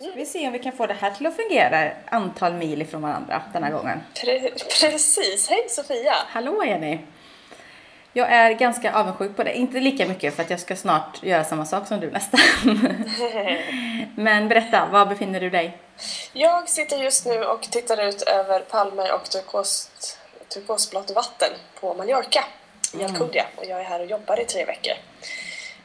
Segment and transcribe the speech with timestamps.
[0.00, 3.02] Ska vi se om vi kan få det här till att fungera, antal mil ifrån
[3.02, 4.00] varandra den här gången.
[4.20, 6.14] Pre precis, hej Sofia!
[6.28, 6.98] Hallå Jenny!
[8.12, 11.44] Jag är ganska avundsjuk på det, inte lika mycket för att jag ska snart göra
[11.44, 12.40] samma sak som du nästan.
[14.16, 15.78] Men berätta, var befinner du dig?
[16.32, 20.18] Jag sitter just nu och tittar ut över palmer och turkost,
[20.48, 21.50] turkosblått vatten
[21.80, 22.44] på Mallorca
[22.92, 24.94] i Alcudia och jag är här och jobbar i tre veckor.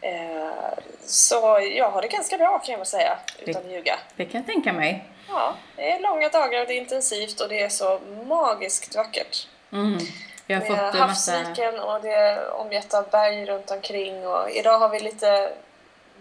[0.01, 3.99] Eh, så jag har det ganska bra kan jag väl säga, utan att ljuga.
[4.15, 5.05] Det kan jag tänka mig.
[5.27, 9.47] Ja, det är långa dagar och det är intensivt och det är så magiskt vackert.
[9.71, 9.97] Mm.
[10.45, 11.31] Vi har Med fått massa...
[11.31, 15.53] havsviken och det är omgett av berg runt omkring och idag har vi lite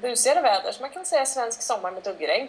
[0.01, 2.49] busigare väder så man kan säga svensk sommar med duggregn.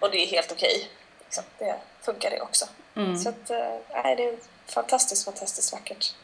[0.00, 0.88] Och det är helt okej.
[1.24, 1.44] Liksom.
[1.58, 2.66] Det funkar det också.
[2.96, 3.18] Mm.
[3.18, 3.74] Så att, äh,
[4.04, 6.14] nej, det är fantastiskt, fantastiskt vackert.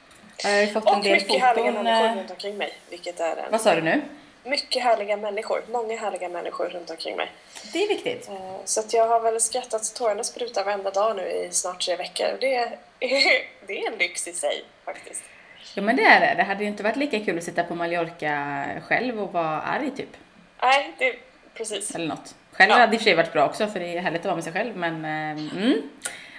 [0.42, 1.84] Jag har ju fått en Och del mycket härliga foton.
[1.84, 2.72] människor eh, runt omkring mig.
[2.90, 4.02] Vilket är en, Vad sa du nu?
[4.44, 5.62] Mycket härliga människor.
[5.70, 7.30] Många härliga människor runt omkring mig.
[7.72, 8.28] Det är viktigt.
[8.28, 8.34] Eh,
[8.64, 11.96] Så att jag har väl skrattat så tårarna sprutar varenda dag nu i snart tre
[11.96, 12.26] veckor.
[12.32, 12.78] Och det är,
[13.66, 15.22] det är en lyx i sig faktiskt.
[15.74, 16.34] Ja men det är det.
[16.36, 19.90] Det hade ju inte varit lika kul att sitta på Mallorca själv och vara arg
[19.96, 20.08] typ.
[20.62, 21.14] Nej, det
[21.54, 21.94] precis.
[21.94, 22.34] Eller något.
[22.52, 22.76] Själv Ja.
[22.76, 24.34] hade det i och för sig varit bra också för det är härligt att vara
[24.34, 25.82] med sig själv men eh, mm,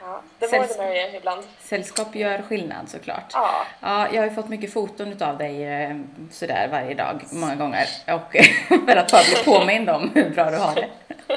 [0.06, 1.44] Ja, more Sällsk- the merrier ibland.
[1.59, 3.25] sällskap gör skillnad såklart.
[3.34, 5.95] Ja, Ja, jag har ju fått mycket foton utav dig eh,
[6.31, 7.86] sådär varje dag, många gånger.
[8.08, 8.36] Och
[8.86, 10.88] för att bara bli påmind om hur bra du har det.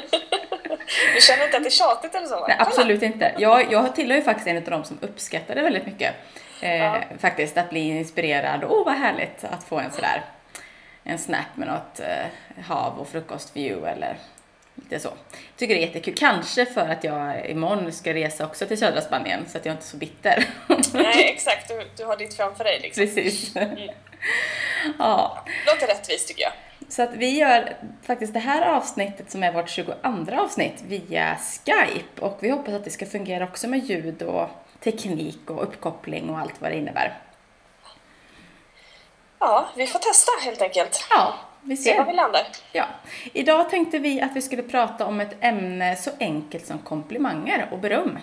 [1.15, 2.47] du känner inte att det är tjatigt eller så?
[2.47, 3.31] Nej, absolut inte.
[3.37, 6.15] Jag, jag tillhör ju faktiskt en av de som uppskattar det väldigt mycket.
[6.61, 6.97] Eh, Ja.
[7.19, 8.63] Faktiskt, att bli inspirerad.
[8.63, 10.21] Åh, vad härligt att få en sådär,
[11.03, 14.17] en snap med något eh, hav och frukostview eller
[14.83, 15.09] lite så.
[15.57, 16.13] Tycker det är jättekul.
[16.17, 19.83] Kanske för att jag imorgon ska resa också till södra Spanien så att jag inte
[19.83, 20.45] är så bitter.
[20.93, 21.67] Nej, exakt.
[21.67, 23.05] Du, du har ditt framför dig liksom.
[23.05, 23.53] Precis.
[24.99, 25.45] ja.
[25.65, 26.53] Låter rättvist tycker jag.
[26.89, 29.93] Så att vi gör faktiskt det här avsnittet som är vårt 22
[30.37, 34.49] avsnitt via Skype och vi hoppas att det ska fungera också med ljud och
[34.83, 37.17] teknik och uppkoppling och allt vad det innebär.
[39.39, 41.07] Ja, vi får testa helt enkelt.
[41.09, 41.35] Ja,
[41.69, 42.15] vi Se var vi ser.
[42.15, 42.41] landar.
[42.71, 42.85] Ja.
[43.33, 47.79] Idag tänkte vi att vi skulle prata om ett ämne så enkelt som komplimanger och
[47.79, 48.19] beröm.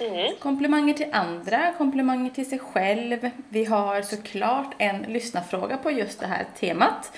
[0.00, 0.34] Mm.
[0.38, 3.30] Komplimanger till andra, komplimanger till sig själv.
[3.48, 7.12] Vi har såklart en lyssnarfråga på just det här temat.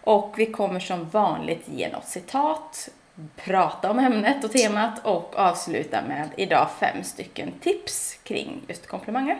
[0.00, 2.88] Och vi kommer som vanligt ge något citat,
[3.36, 9.38] prata om ämnet och temat och avsluta med idag fem stycken tips kring just komplimanger.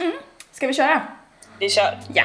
[0.00, 0.12] Mm.
[0.52, 1.02] Ska vi köra?
[1.58, 1.98] Vi kör.
[2.14, 2.24] Ja!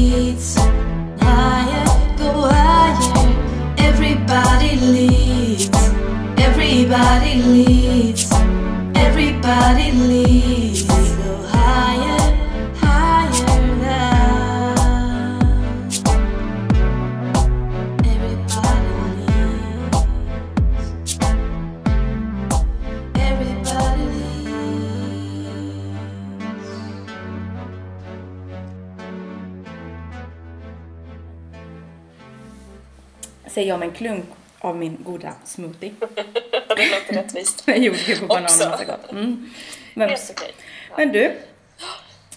[33.71, 34.25] Jag med en klunk
[34.59, 35.93] av min goda smoothie.
[35.99, 37.67] det låter rättvist.
[37.67, 39.11] Med jordgubb och banan och massa gott.
[39.11, 39.49] Mm.
[39.93, 40.11] Mums.
[40.11, 40.53] Helt okej.
[40.97, 41.37] Men du,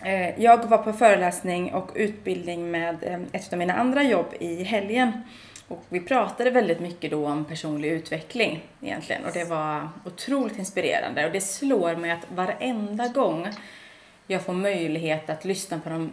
[0.02, 4.64] eh, jag var på föreläsning och utbildning med eh, ett av mina andra jobb i
[4.64, 5.22] helgen.
[5.68, 11.26] Och vi pratade väldigt mycket då om personlig utveckling egentligen och det var otroligt inspirerande
[11.26, 13.48] och det slår mig att varenda gång
[14.26, 16.12] jag får möjlighet att lyssna på en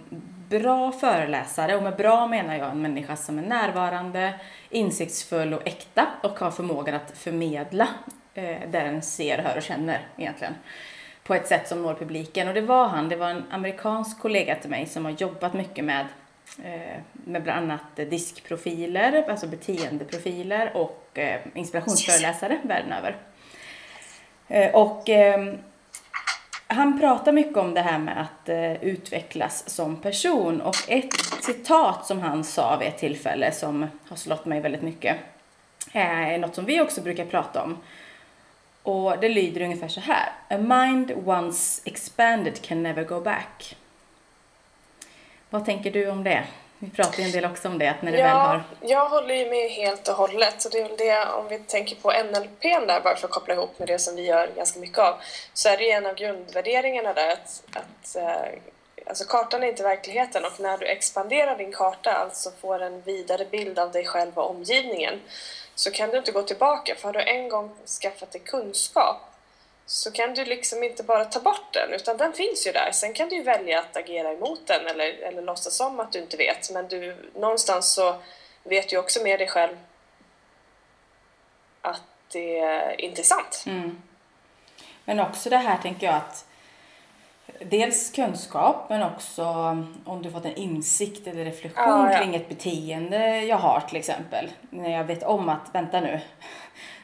[0.50, 4.34] bra föreläsare och med bra menar jag en människa som är närvarande,
[4.70, 7.88] insiktsfull och äkta och har förmågan att förmedla
[8.34, 10.54] eh, där den ser, hör och känner egentligen
[11.24, 12.48] på ett sätt som når publiken.
[12.48, 15.86] Och det var han, det var en amerikansk kollega till mig som har jobbat mycket
[15.86, 16.06] med,
[16.64, 23.16] eh, med bland annat diskprofiler, alltså beteendeprofiler och eh, inspirationsföreläsare världen över.
[24.48, 25.58] Eh, och ehm,
[26.74, 32.06] han pratar mycket om det här med att eh, utvecklas som person och ett citat
[32.06, 35.18] som han sa vid ett tillfälle som har slått mig väldigt mycket
[35.92, 37.78] eh, är något som vi också brukar prata om.
[38.84, 40.30] Och det lyder ungefär så här.
[40.50, 43.78] A mind once expanded can never go back.
[45.50, 46.44] Vad tänker du om det?
[46.84, 48.56] Vi pratar ju en del också om det, att när du väl har...
[48.56, 50.62] Ja, jag håller ju med helt och hållet.
[50.62, 53.54] Så det är väl det, om vi tänker på NLP där, bara för att koppla
[53.54, 55.16] ihop med det som vi gör ganska mycket av,
[55.54, 58.60] så är det ju en av grundvärderingarna där att, att, eh,
[59.06, 63.46] Alltså kartan är inte verkligheten och när du expanderar din karta, alltså får en vidare
[63.46, 65.22] bild av dig själv och omgivningen,
[65.76, 66.96] så kan du inte gå tillbaka.
[66.96, 69.31] För har du en gång skaffat dig kunskap
[69.92, 72.92] så kan du liksom inte bara ta bort den, utan den finns ju där.
[72.92, 76.20] Sen kan du ju välja att agera emot den eller, eller låtsas som att du
[76.20, 78.16] inte vet, men du, någonstans så
[78.64, 79.78] vet du också med dig själv
[81.82, 82.02] att
[82.32, 83.64] det inte är sant.
[83.68, 84.02] Mm.
[85.06, 86.46] Men också det här tänker jag att
[87.60, 89.46] dels kunskap men också
[90.06, 92.18] om du fått en insikt eller reflektion Ja, ja.
[92.18, 94.52] kring ett beteende jag har till exempel.
[94.70, 96.22] När jag vet om att, vänta nu,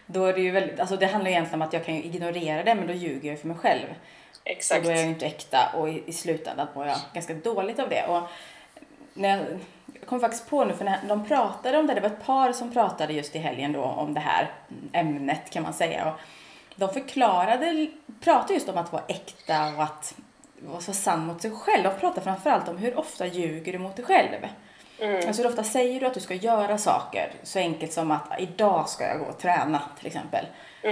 [0.08, 2.76] då är det ju väldigt, alltså det handlar egentligen om att jag kan ignorera det
[2.76, 3.86] men då ljuger jag för mig själv.
[4.44, 4.80] Exakt.
[4.80, 7.80] Och då är jag ju inte äkta och i, i slutändan mår jag ganska dåligt
[7.80, 8.06] av det.
[8.08, 8.22] Och
[9.14, 9.46] när jag,
[10.00, 12.52] jag kom faktiskt på nu, för när de pratade om det, det var ett par
[12.52, 14.52] som pratade just i helgen då om det här
[14.94, 16.12] ämnet kan man säga.
[16.12, 16.20] Och
[16.76, 17.88] de förklarade,
[18.22, 20.16] pratade just om att vara äkta och att
[20.60, 21.84] vara så sann mot sig själv.
[21.84, 24.48] De pratade framförallt om hur ofta ljuger du mot dig själv.
[25.28, 28.90] Alltså hur ofta säger du att du ska göra saker så enkelt som att idag
[28.90, 30.46] ska jag gå och träna till exempel.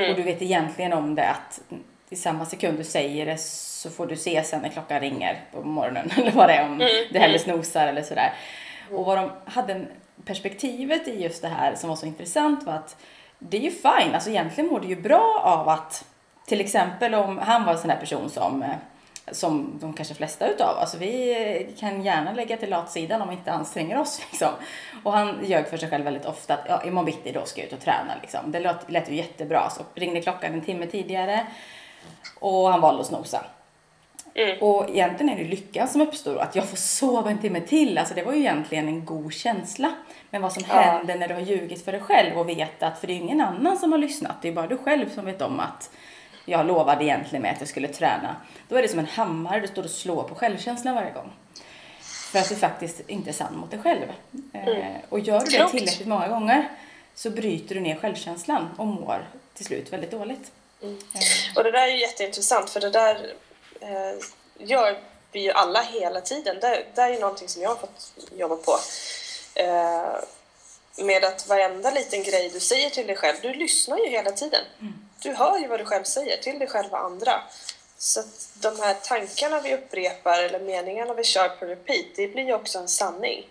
[0.10, 1.62] Och du vet egentligen om det att
[2.10, 5.62] i samma sekund du säger det så får du se sen när klockan ringer på
[5.62, 6.78] morgonen eller vad det är om
[7.12, 8.34] det heller snosar eller sådär.
[8.92, 9.86] Och vad de hade
[10.26, 12.98] perspektivet i just det här som var så intressant var att
[13.40, 16.06] det är ju fine, alltså egentligen mår du ju bra av att
[16.46, 18.70] till exempel om han var en sån här person som eh,
[19.32, 23.52] som de kanske flesta utav alltså vi kan gärna lägga till latsidan om vi inte
[23.52, 24.50] anstränger oss liksom.
[25.04, 27.68] Och han ljög för sig själv väldigt ofta att ja, imorgon bitti då ska jag
[27.68, 28.52] ut och träna liksom.
[28.52, 31.48] Det lät, lät ju jättebra så ringde klockan en timme tidigare
[32.40, 33.46] och han valde att snosa.
[34.62, 37.98] Och egentligen är det lyckan som uppstår att jag får sova en timme till.
[37.98, 39.92] Alltså det var ju egentligen en god känsla.
[40.30, 40.76] Men vad som Ja.
[40.76, 43.22] händer när du har ljugit för dig själv och vet att, för det är ju
[43.22, 45.90] ingen annan som har lyssnat, det är bara du själv som vet om att
[46.46, 48.36] jag lovade egentligen med att jag skulle träna.
[48.68, 51.34] Då är det som en hammare du står och slår på självkänslan varje gång.
[52.02, 54.08] För att du faktiskt inte är sann mot dig själv.
[54.54, 56.70] Eh, och gör du det tillräckligt många gånger
[57.16, 60.52] så bryter du ner självkänslan och mår till slut väldigt dåligt.
[60.82, 60.88] Eh,
[61.56, 63.34] Och det där är ju jätteintressant för det där
[63.82, 64.16] eh,
[64.68, 64.98] gör
[65.32, 66.58] vi ju alla hela tiden.
[66.62, 68.72] Det, det är ju någonting som jag har fått jobba på.
[69.56, 70.16] Eh,
[71.06, 74.62] med att varenda liten grej du säger till dig själv, du lyssnar ju hela tiden.
[75.22, 77.42] Du hör ju vad du själv säger till dig själv och andra.
[77.98, 82.44] Så att de här tankarna vi upprepar eller meningarna vi kör på repeat, det blir
[82.44, 83.50] ju också en sanning.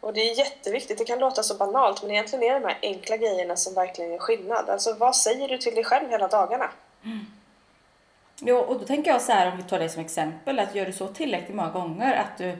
[0.00, 2.78] Och det är jätteviktigt, det kan låta så banalt men egentligen är det de här
[2.82, 4.68] enkla grejerna som verkligen gör skillnad.
[4.68, 6.70] Alltså vad säger du till dig själv hela dagarna?
[8.40, 10.86] Jo, och då tänker jag så här om vi tar det som exempel att gör
[10.86, 12.56] du så tillräckligt många gånger att du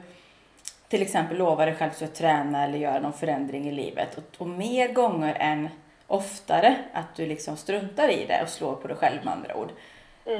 [0.87, 4.47] till exempel lovar dig själv att träna eller göra någon förändring i livet och, och
[4.47, 5.69] mer gånger än
[6.09, 9.69] oftare att du liksom struntar i det och slår på dig själv med andra ord.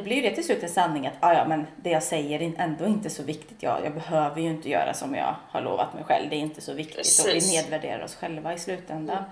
[0.04, 2.86] Blir det till slut en sanning att ah, ja, men det jag säger är ändå
[2.86, 3.63] inte så viktigt.
[3.63, 6.30] Jag, jag behöver ju inte göra som jag har lovat mig själv.
[6.30, 7.19] Det är inte så viktigt.
[7.19, 7.54] Och vi Precis.
[7.54, 9.24] nedvärderar oss själva i slutändan.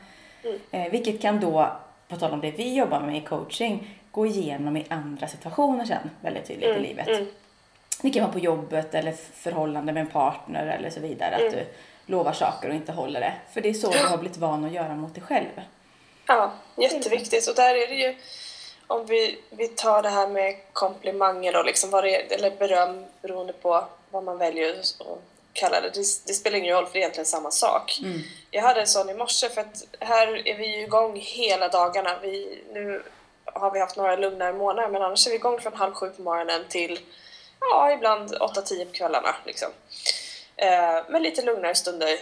[0.71, 1.71] Eh, vilket kan då,
[2.07, 6.09] på tal om det vi jobbar med i coaching, gå igenom i andra situationer sen
[6.21, 7.07] väldigt tydligt i livet.
[8.01, 11.35] Det kan vara på jobbet eller förhållande med en partner eller så vidare.
[11.35, 11.65] Att du
[12.05, 13.33] lovar saker och inte håller det.
[13.51, 15.61] För det är så du har blivit van att göra mot dig själv.
[16.27, 17.47] Ja, jätteviktigt.
[17.47, 18.15] Och där är det ju,
[18.87, 23.85] om vi, vi tar det här med komplimanger då, liksom det eller beröm beroende på
[24.11, 24.97] vad man väljer att
[25.53, 25.89] kalla det.
[25.89, 25.99] det.
[26.25, 27.99] Det spelar ingen roll för det är egentligen samma sak.
[28.51, 32.19] Jag hade en sån i morse för att här är vi ju igång hela dagarna.
[32.21, 33.03] Vi, nu
[33.45, 36.21] har vi haft några lugnare månader men annars är vi igång från halv sju på
[36.21, 36.99] morgonen till
[37.59, 39.35] ja, ibland åtta, tio på kvällarna.
[39.45, 39.69] Liksom.
[40.55, 42.19] Eh, men lite lugnare stunder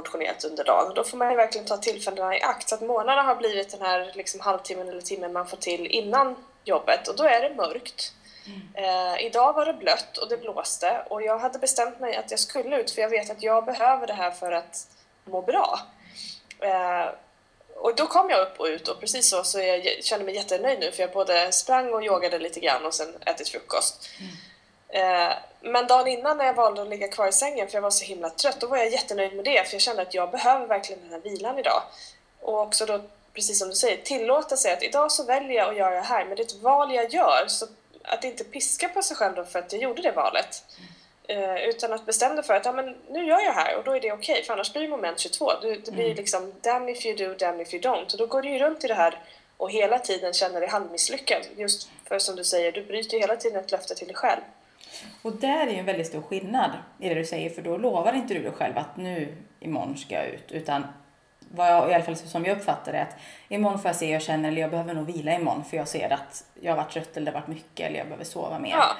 [0.00, 0.94] utportionerat under dagen.
[0.94, 2.68] Då får man ju verkligen ta tillfällena i akt.
[2.68, 6.36] Så att morgnarna har blivit den här liksom halvtimmen eller timmen man får till innan
[6.64, 8.12] jobbet och då är det mörkt.
[8.74, 12.40] Eh, idag var det blött och det blåste och jag hade bestämt mig att jag
[12.40, 14.86] skulle ut för jag vet att jag behöver det här för att
[15.24, 15.80] må bra.
[16.60, 17.08] Eh,
[17.76, 20.80] och då kom jag upp och ut och precis så, så jag kände mig jättenöjd
[20.80, 24.10] nu för jag både sprang och yogade lite grann och sen ätit frukost.
[24.20, 24.26] Eh,
[25.60, 28.04] men dagen innan när jag valde att ligga kvar i sängen för jag var så
[28.04, 31.02] himla trött, då var jag jättenöjd med det för jag kände att jag behöver verkligen
[31.02, 31.82] den här vilan idag.
[32.40, 33.00] Och också då,
[33.34, 36.24] precis som du säger, tillåta sig att idag så väljer jag att göra det här,
[36.24, 37.44] men det är ett val jag gör.
[37.48, 37.66] Så
[38.02, 40.64] att inte piska på sig själv då för att jag gjorde det valet.
[41.28, 43.96] Eh, utan att bestämma för att ja, men nu gör jag det här och då
[43.96, 45.52] är det okej, för annars blir det moment 22.
[45.62, 48.12] Du, det blir liksom damn if you do, damn if you don't.
[48.12, 49.18] Och då går du ju runt i det här
[49.56, 51.42] och hela tiden känner dig halvmisslyckad.
[51.56, 54.40] Just för som du säger, du bryter hela tiden ett löfte till dig själv.
[55.22, 58.12] Och där är ju en väldigt stor skillnad i det du säger, för då lovar
[58.12, 60.86] inte du dig själv att nu imorgon ska jag ut, utan
[61.54, 63.16] vad jag, i alla fall som jag uppfattar det, att
[63.48, 66.12] imorgon får jag se, jag känner, eller jag behöver nog vila imorgon för jag ser
[66.12, 68.70] att jag har varit trött eller det har varit mycket eller jag behöver sova mer.
[68.70, 68.96] Ja.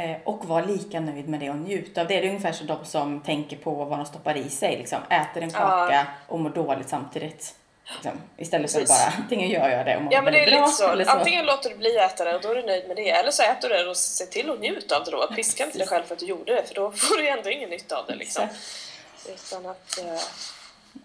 [0.00, 2.20] Eh, och vara lika nöjd med det och njuta av det.
[2.20, 4.76] Det är ungefär som de som tänker på vad de stoppar i sig.
[4.76, 4.98] Liksom.
[5.10, 7.54] Äter en kaka och mår dåligt samtidigt.
[7.94, 8.20] Liksom.
[8.36, 10.60] Istället för att bara antingen gör jag det och mår Ja men det är bra.
[10.60, 10.88] lite så.
[10.88, 13.10] eller Antingen låter du bli äta det och då är du nöjd med det.
[13.10, 15.26] Eller så äter du det och ser till att njuta av det då.
[15.26, 17.70] Piska inte dig själv för att du gjorde det för då får du ändå ingen
[17.70, 18.48] nytta av det liksom.
[19.28, 20.20] Utan att, eh,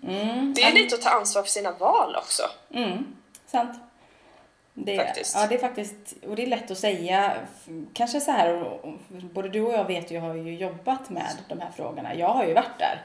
[0.03, 0.53] Mm.
[0.53, 2.43] det är lite att ta ansvar för sina val också.
[2.73, 3.15] Mm,
[3.47, 3.79] sant.
[4.73, 5.35] Det, Faktiskt.
[5.35, 5.95] Ja, det är faktiskt,
[6.27, 7.33] och det är lätt att säga,
[7.93, 11.69] kanske så här, både du och jag vet ju, har ju jobbat med de här
[11.75, 12.15] frågorna.
[12.15, 13.01] Jag har ju varit där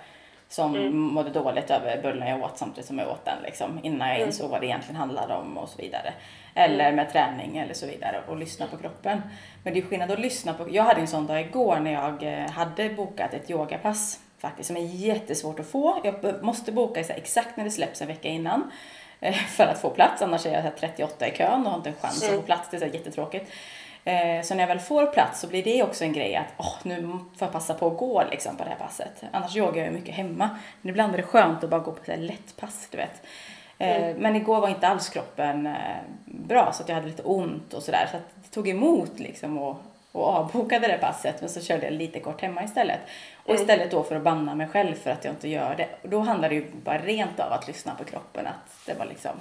[0.48, 4.20] som mådde dåligt över bullen jag åt samtidigt som jag åt den liksom, innan jag
[4.20, 6.12] insåg vad det egentligen handlade om och så vidare.
[6.54, 9.22] Eller med träning eller så vidare och lyssna på kroppen.
[9.64, 12.22] Men det är skillnad att lyssna på, jag hade en sån dag igår när jag
[12.22, 16.00] eh, hade bokat ett yogapass faktiskt som är jättesvårt att få.
[16.04, 18.70] Jag måste boka exakt när det släpps en vecka innan
[19.20, 20.22] eh, för att få plats.
[20.22, 22.42] Annars är jag så här 38 i kön och har inte en chans att få
[22.42, 22.68] plats.
[22.70, 23.52] Det är så jättetråkigt.
[24.06, 26.74] Eh, Så när jag väl får plats så blir det också en grej att åh,
[26.82, 29.22] nu får jag passa på att gå liksom på det här passet.
[29.32, 30.50] Annars yogar jag ju mycket hemma.
[30.82, 33.22] Men ibland är det skönt att bara gå på ett lätt pass, du vet.
[33.78, 35.72] Eh, Men igår var inte alls kroppen eh,
[36.24, 38.08] bra så att jag hade lite ont och sådär.
[38.10, 39.76] Så att det tog emot liksom och,
[40.12, 41.40] och avbokade det passet.
[41.40, 43.00] Men så körde jag lite kort hemma istället.
[43.44, 45.88] Och istället då för att banna mig själv för att jag inte gör det.
[46.02, 48.46] Och då handlade det ju bara rent av att lyssna på kroppen.
[48.46, 49.32] Att det var liksom,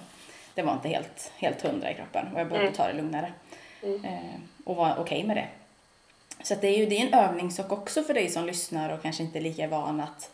[0.53, 2.27] det var inte helt, helt hundra i kroppen.
[2.34, 3.31] Och jag behövde ta det lugnare.
[4.03, 5.48] Eh, och vara okej med det.
[6.43, 9.24] Så det är ju det är en övningssak också för dig som lyssnar och kanske
[9.24, 10.29] inte är lika van att,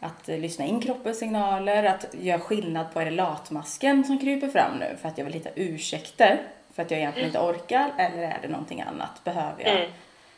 [0.00, 4.78] att lyssna in kroppens signaler, att göra skillnad på är det latmasken som kryper fram
[4.78, 6.42] nu för att jag vill hitta ursäkter
[6.74, 9.24] för att jag egentligen inte orkar eller är det någonting annat?
[9.24, 9.90] Behöver jag Mm.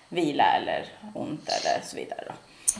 [0.09, 0.85] vila eller
[1.15, 2.33] ont eller så vidare då?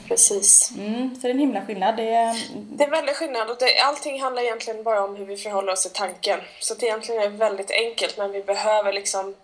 [0.07, 0.71] Precis.
[0.77, 1.97] Mm, så det är en himla skillnad.
[1.97, 5.37] Det är, Det är väldigt skillnad och det, allting handlar egentligen bara om hur vi
[5.37, 6.39] förhåller oss till tanken.
[6.59, 9.35] Så att egentligen är det väldigt enkelt men vi behöver liksom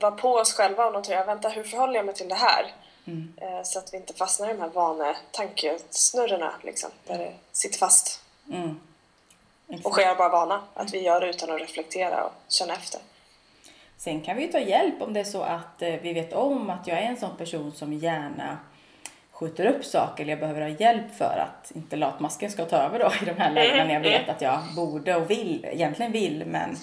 [0.00, 2.72] vara på oss själva och notera, vänta hur förhåller jag mig till det här?
[3.40, 8.20] Eh, Så att vi inte fastnar i de här vanetankesnurrorna liksom, där det sitter fast.
[8.52, 8.80] mm,
[9.84, 13.00] Och sker bara vana, att vi gör det utan att reflektera och känna efter.
[13.98, 16.70] Sen kan vi ju ta hjälp om det är så att eh, vi vet om
[16.70, 18.58] att jag är en sån person som gärna
[19.32, 22.98] skjuter upp saker eller jag behöver ha hjälp för att inte latmasken ska ta över
[22.98, 26.44] då i de här lägena när jag vet att jag borde och vill, egentligen vill
[26.46, 26.76] men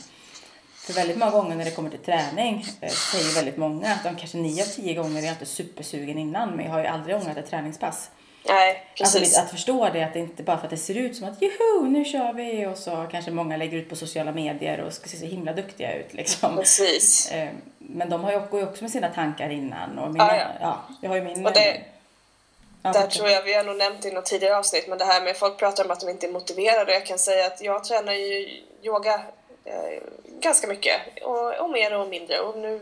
[0.86, 4.16] för väldigt många gånger när det kommer till träning eh, säger väldigt många att de
[4.16, 7.16] kanske nio av tio gånger är jag inte supersugen innan men jag har ju aldrig
[7.16, 8.10] ångrat ett träningspass.
[8.50, 9.30] Nej, Alltså precis.
[9.36, 11.42] lite att förstå det, att det inte bara för att det ser ut som att
[11.42, 15.08] juhu, nu kör vi och så kanske många lägger ut på sociala medier och ska
[15.10, 16.56] se så himla duktiga ut liksom.
[16.58, 17.32] Precis.
[17.32, 20.00] Eh, Men de har ju, går ju också med sina tankar innan.
[20.00, 20.96] Och mina, Ja, ja, ja.
[21.02, 21.46] jag har ju min...
[21.46, 21.82] Och det-
[22.82, 25.22] ja, Där tror jag, vi har nog nämnt i något tidigare avsnitt, men det här
[25.22, 26.94] med folk pratar om att de inte är motiverade.
[26.94, 29.14] Jag kan säga att jag tränar ju yoga
[29.66, 30.02] eh,
[30.44, 32.80] ganska mycket, och, och mer och mindre, och nu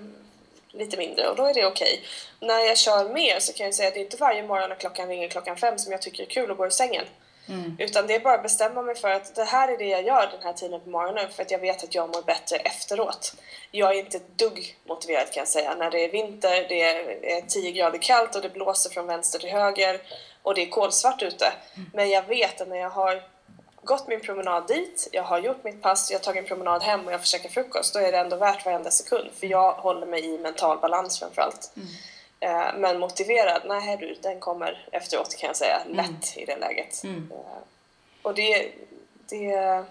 [0.72, 2.04] lite mindre, och då är det okej.
[2.40, 4.76] När jag kör mer så kan jag säga att det är inte varje morgon när
[4.76, 7.06] klockan ringer klockan fem som jag tycker är kul att gå i sängen.
[7.80, 10.30] Utan det är bara att bestämma mig för att det här är det jag gör
[10.32, 13.34] den här tiden på morgonen för att jag vet att jag mår bättre efteråt.
[13.72, 15.76] Jag är inte ett dugg motiverad kan jag säga.
[15.76, 19.50] När det är vinter, det är 10 grader kallt och det blåser från vänster till
[19.50, 20.02] höger
[20.44, 21.54] och det är kolsvart ute.
[21.94, 23.24] Men jag vet att när jag har
[23.84, 27.06] gått min promenad dit, jag har gjort mitt pass, jag har tagit en promenad hem
[27.08, 29.30] och jag försöker frukost, då är det ändå värt varenda sekund.
[29.40, 31.72] För jag håller mig i mental balans framförallt.
[32.40, 37.04] Eh, Men motiverad, nej du, den kommer efteråt kan jag säga, lätt i det läget.
[37.04, 37.32] Mm.
[37.32, 37.38] Eh,
[38.22, 38.72] Och det,
[39.30, 39.84] det är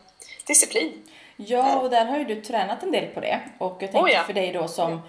[0.46, 1.02] disciplin.
[1.36, 3.40] Ja, och där har ju du tränat en del på det.
[3.58, 4.22] Och jag tänker Oh ja.
[4.22, 5.00] för dig då som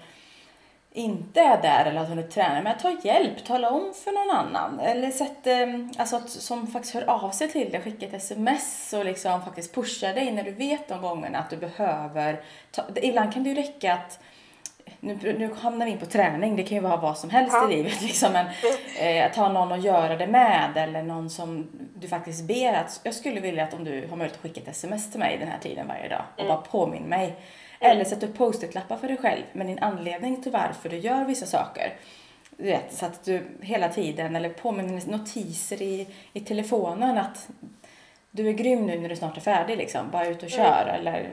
[0.94, 4.80] inte är där eller har hunnit träna, men ta hjälp, tala om för någon annan.
[4.80, 9.04] Eller sätt, eh, alltså som faktiskt hör av sig till dig, skicka ett sms och
[9.04, 12.40] liksom faktiskt pusha dig när du vet de gångerna att du behöver.
[12.70, 14.18] Ta, ibland kan det ju räcka att
[15.00, 17.70] nu, nu hamnar vi in på träning, det kan ju vara vad som helst Ja.
[17.70, 18.02] i livet.
[18.02, 18.46] Liksom, men,
[19.00, 23.00] eh, att ha någon att göra det med eller någon som du faktiskt ber att
[23.02, 25.48] jag skulle vilja att om du har möjlighet att skicka ett sms till mig den
[25.48, 27.36] här tiden varje dag och bara påminn mig.
[27.82, 31.46] Eller sätta upp post-it-lappar för dig själv med din anledning till varför du gör vissa
[31.46, 31.94] saker.
[32.56, 37.48] Vet, så att du hela tiden, eller påminner notiser i, i telefonen att
[38.30, 40.10] du är grym nu när du snart är färdig liksom.
[40.10, 41.28] Bara ut och kör eller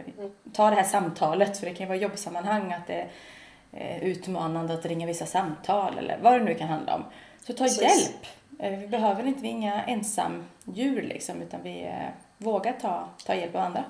[0.54, 3.06] ta det här samtalet för det kan ju vara jobbsammanhang att det
[3.72, 7.04] är utmanande att ringa vissa samtal eller vad det nu kan handla om.
[7.46, 7.82] Så ta Precis.
[7.82, 8.26] hjälp.
[8.60, 11.94] Eh, Vi behöver inte, vi är inga ensamdjur liksom utan vi eh,
[12.38, 13.84] vågar ta, ta hjälp av andra.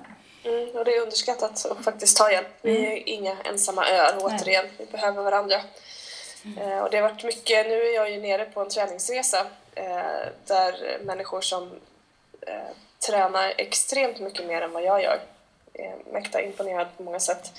[0.44, 2.48] Mm, och det är underskattat att faktiskt ta hjälp.
[2.62, 4.66] Vi är inga ensamma öar, återigen.
[4.78, 5.60] Vi behöver varandra.
[6.60, 10.26] Eh, och det har varit mycket, nu är jag ju nere på en träningsresa eh,
[10.46, 11.70] där människor som
[12.46, 12.54] eh,
[13.06, 15.20] tränar extremt mycket mer än vad jag gör.
[15.74, 17.52] Eh, mäkta imponerad på många sätt.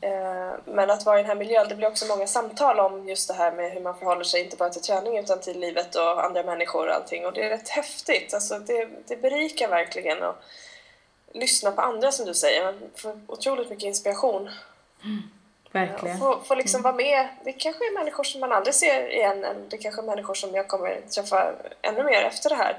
[0.00, 3.28] Eh, Men att vara i den här miljön, det blir också många samtal om just
[3.28, 6.24] det här med hur man förhåller sig, inte bara till träning utan till livet och
[6.24, 7.26] andra människor och allting.
[7.26, 10.42] Och det är rätt häftigt, alltså det, det berikar verkligen att
[11.34, 12.64] lyssna på andra som du säger.
[12.64, 14.50] Man får otroligt mycket inspiration.
[15.72, 16.18] Verkligen.
[16.18, 17.28] Få, få liksom vara med.
[17.44, 20.54] Det kanske är människor som man aldrig ser igen, eller det kanske är människor som
[20.54, 22.78] jag kommer träffa ännu mer efter det här.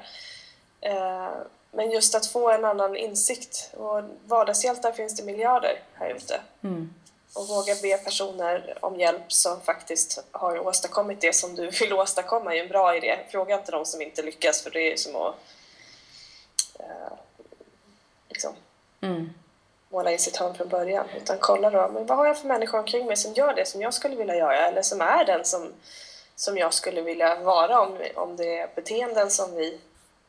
[0.81, 1.33] Eh,
[1.71, 3.71] Men just att få en annan insikt.
[3.77, 6.41] Och vardagshjältar finns det miljarder här ute.
[6.63, 6.93] Mm.
[7.35, 12.55] Och våga be personer om hjälp som faktiskt har åstadkommit det som du vill åstadkomma
[12.55, 13.19] är en bra idé.
[13.31, 15.35] Fråga inte de som inte lyckas för det är som att
[16.79, 17.17] eh,
[18.35, 18.53] liksom,
[19.01, 19.29] Mm.
[19.89, 21.05] måla in sitt hörn från början.
[21.17, 23.81] Utan kolla då, men vad har jag för människor omkring mig som gör det som
[23.81, 25.73] jag skulle vilja göra eller som är den som,
[26.35, 29.79] som jag skulle vilja vara om, om det är beteenden som vi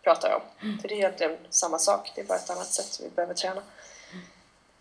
[0.02, 0.42] pratar om.
[0.80, 3.62] För det är egentligen samma sak, det är bara ett annat sätt vi behöver träna.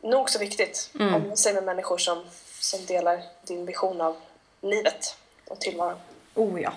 [0.02, 0.90] Nog så viktigt.
[1.00, 1.16] Mm.
[1.16, 2.26] Omge sig med människor som,
[2.60, 4.16] som delar din vision av
[4.62, 5.18] livet
[5.48, 5.98] och tillvaron.
[6.36, 6.74] Oh ja.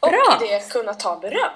[0.00, 0.36] Och Bra.
[0.40, 1.50] det kunna ta beröm.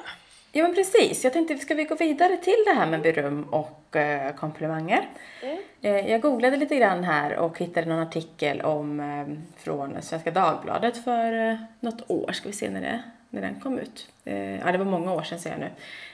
[0.52, 3.96] Ja men precis, jag tänkte ska vi gå vidare till det här med beröm och
[3.96, 5.08] eh, komplimanger.
[5.42, 5.58] Mm.
[5.82, 11.04] Eh, jag googlade lite grann här och hittade någon artikel om eh, från Svenska Dagbladet
[11.04, 14.06] för eh, något år, ska vi se när, det, när den kom ut.
[14.24, 15.70] Eh, ja det var många år sedan ser jag nu.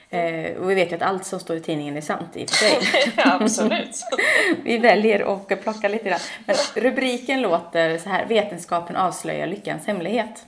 [0.09, 2.49] Eh, och vi vet ju att allt som står i tidningen är sant i och
[2.49, 2.77] för sig.
[3.17, 4.03] ja, absolut.
[4.63, 6.19] Vi väljer att plocka lite grann.
[6.45, 10.45] Men rubriken låter så här, vetenskapen avslöjar lyckans hemlighet.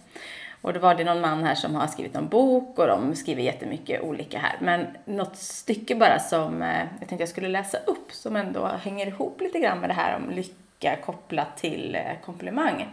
[0.61, 3.41] Och då var det någon man här som har skrivit en bok och de skriver
[3.41, 4.55] jättemycket olika här.
[4.61, 9.07] Men något stycke bara som eh, jag tänkte jag skulle läsa upp som ändå hänger
[9.07, 12.87] ihop lite grann med det här om lycka kopplat till eh, komplimang.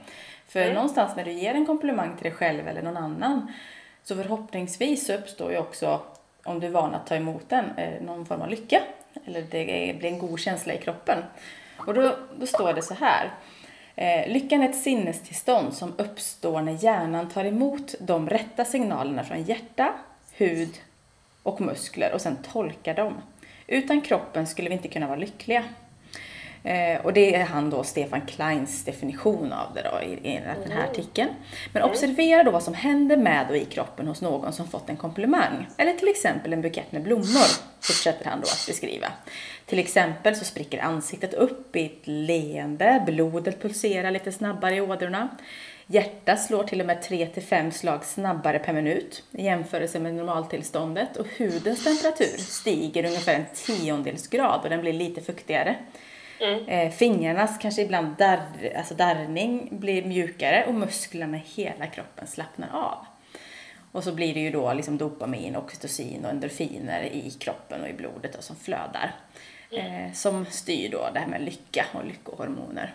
[0.48, 3.52] För någonstans när du ger en komplimang till dig själv eller någon annan
[4.04, 6.00] så förhoppningsvis så uppstår ju också,
[6.44, 8.82] om du är van att ta emot den, eh, någon form av lycka.
[9.24, 11.18] Eller det blir en god känsla i kroppen.
[11.78, 13.30] Och då, då står det så här.
[13.96, 19.42] Eh, lyckan är ett sinnestillstånd som uppstår när hjärnan tar emot de rätta signalerna från
[19.42, 19.92] hjärta,
[20.32, 20.80] hud
[21.42, 23.14] och muskler och sen tolkar dem.
[23.66, 25.64] Utan kroppen skulle vi inte kunna vara lyckliga.
[26.66, 30.72] Eh, och det är han då, Stefan Kleins definition av det då i, i den
[30.72, 31.30] här artikeln.
[31.72, 34.96] Men observera då vad som händer med och i kroppen hos någon som fått en
[34.96, 35.66] komplimang.
[35.76, 37.48] Eller till exempel en bukett med blommor,
[37.80, 39.06] fortsätter han då att beskriva.
[39.66, 45.28] Till exempel så spricker ansiktet upp i ett leende, blodet pulserar lite snabbare i ådrorna.
[45.86, 51.26] Hjärtat slår till och med 3-5 slag snabbare per minut i jämförelse med normaltillståndet och
[51.38, 55.76] hudens temperatur stiger ungefär en tiondels grad och den blir lite fuktigare.
[56.66, 62.68] Eh, fingrarnas kanske ibland darr, alltså darrning blir mjukare och musklerna i hela kroppen slappnar
[62.72, 63.06] av.
[63.92, 67.92] Och så blir det ju då liksom dopamin, oxytocin och endorfiner i kroppen och i
[67.92, 69.14] blodet då, som flödar.
[69.70, 72.94] Eh, som styr då det här med lycka och lyckohormoner.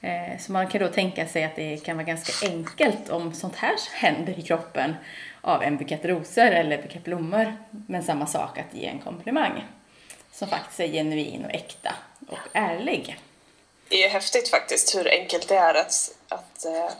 [0.00, 3.56] Eh, så man kan då tänka sig att det kan vara ganska enkelt om sånt
[3.56, 4.94] här händer i kroppen
[5.40, 7.56] av en bukett rosor eller bukett blommor.
[7.70, 9.64] Men samma sak att ge en komplimang
[10.32, 11.94] som faktiskt är genuin och äkta
[12.28, 13.20] och ärlig.
[13.88, 16.90] Det är ju häftigt faktiskt hur enkelt det är att, att eh,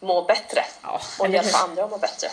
[0.00, 1.68] må bättre Ja, och hjälpa hur?
[1.70, 2.28] andra att må bättre.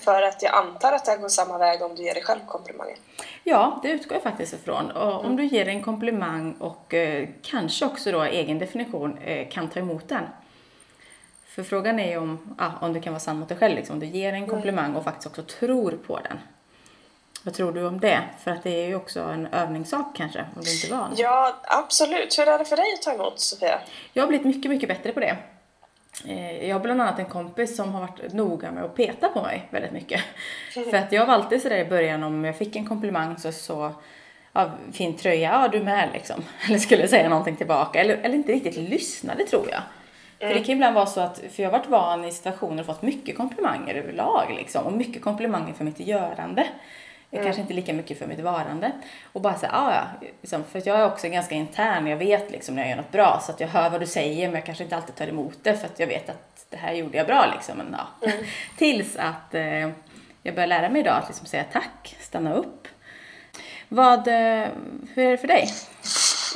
[0.00, 2.96] För att jag antar att det går samma väg om du ger dig själv komplimanger.
[3.44, 4.90] Ja, det utgår jag faktiskt ifrån.
[4.90, 9.68] Och om du ger en komplimang och eh, kanske också då egen definition eh, kan
[9.70, 10.24] ta emot den.
[11.46, 13.74] För frågan är ju om, ah, om du kan vara sann mot dig själv.
[13.76, 13.94] Liksom.
[13.96, 16.38] Om du ger en komplimang och faktiskt också tror på den.
[17.46, 18.22] Vad tror du om det?
[18.38, 21.14] För att det är ju också en övningssak kanske, om du inte är van.
[21.16, 22.38] Ja, absolut.
[22.38, 23.78] Hur är det för dig att ta emot, Sofia?
[24.12, 25.36] Jag har blivit mycket, mycket bättre på det.
[26.26, 29.42] Eh, Jag har bland annat en kompis som har varit noga med att peta på
[29.42, 30.20] mig väldigt mycket.
[30.90, 33.92] För att jag var alltid sådär i början om jag fick en komplimang så så
[34.52, 36.44] ja, fin tröja, ja du med liksom.
[36.68, 38.00] Eller skulle säga någonting tillbaka.
[38.00, 39.80] Eller, eller inte riktigt lyssnade tror jag.
[40.38, 42.86] För det kan ibland vara så att, för jag har varit van i situationer och
[42.86, 44.86] fått mycket komplimanger överlag liksom.
[44.86, 46.66] Och mycket komplimanger för mitt görande.
[47.30, 48.92] Kanske inte lika mycket för mitt varande.
[49.32, 52.06] Och bara säga, ah, ja, liksom, för att jag är också ganska intern.
[52.06, 54.48] Jag vet liksom när jag gör något bra så att jag hör vad du säger
[54.48, 56.92] men jag kanske inte alltid tar emot det för att jag vet att det här
[56.92, 57.78] gjorde jag bra liksom.
[57.78, 58.30] Men, ja.
[58.78, 59.90] Tills att eh,
[60.42, 62.88] jag börjar lära mig idag att liksom säga tack, stanna upp.
[63.88, 64.68] Vad, eh,
[65.14, 65.68] hur är det för dig?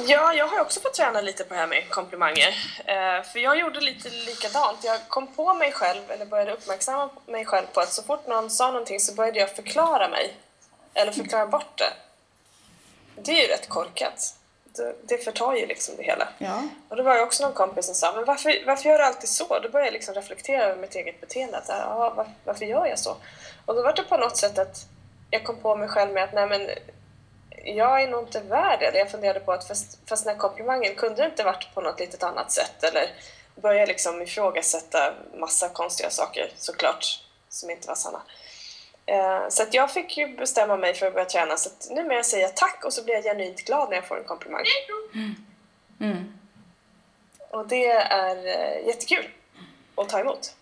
[0.08, 2.54] Ja, jag har också fått träna lite på det här med komplimanger.
[2.84, 4.78] Eh, för jag gjorde lite likadant.
[4.84, 8.50] Jag kom på mig själv, eller började uppmärksamma mig själv på att så fort någon
[8.50, 10.34] sa någonting så började jag förklara mig.
[10.94, 11.92] Eller förklara bort det.
[13.22, 14.34] Det är ju rätt korkat.
[14.64, 16.28] Det, det förtar ju liksom det hela.
[16.38, 16.62] Ja.
[16.88, 19.28] Och då var det också någon kompis som sa, men varför, varför gör du alltid
[19.28, 19.58] så?
[19.58, 21.58] Då började jag liksom reflektera över mitt eget beteende.
[21.58, 23.16] Att, ja, var, varför gör jag så?
[23.66, 24.86] Och då var det på något sätt att
[25.30, 26.70] jag kom på mig själv med att nej men
[27.64, 28.98] jag är nog inte värd det.
[28.98, 32.00] Jag funderade på att fast, fast den här komplimangen, kunde det inte varit på något
[32.00, 32.82] litet annat sätt?
[32.82, 33.10] Eller
[33.54, 38.22] börja liksom ifrågasätta massa konstiga saker såklart, som inte var sanna.
[39.06, 42.22] Eh, Så att jag fick ju bestämma mig för att börja träna, så att numera
[42.22, 44.64] säger jag tack och så blir jag genuint glad när jag får en komplimang.
[46.00, 46.32] Mm.
[47.50, 49.28] Och det är eh, jättekul
[49.94, 50.56] att ta emot.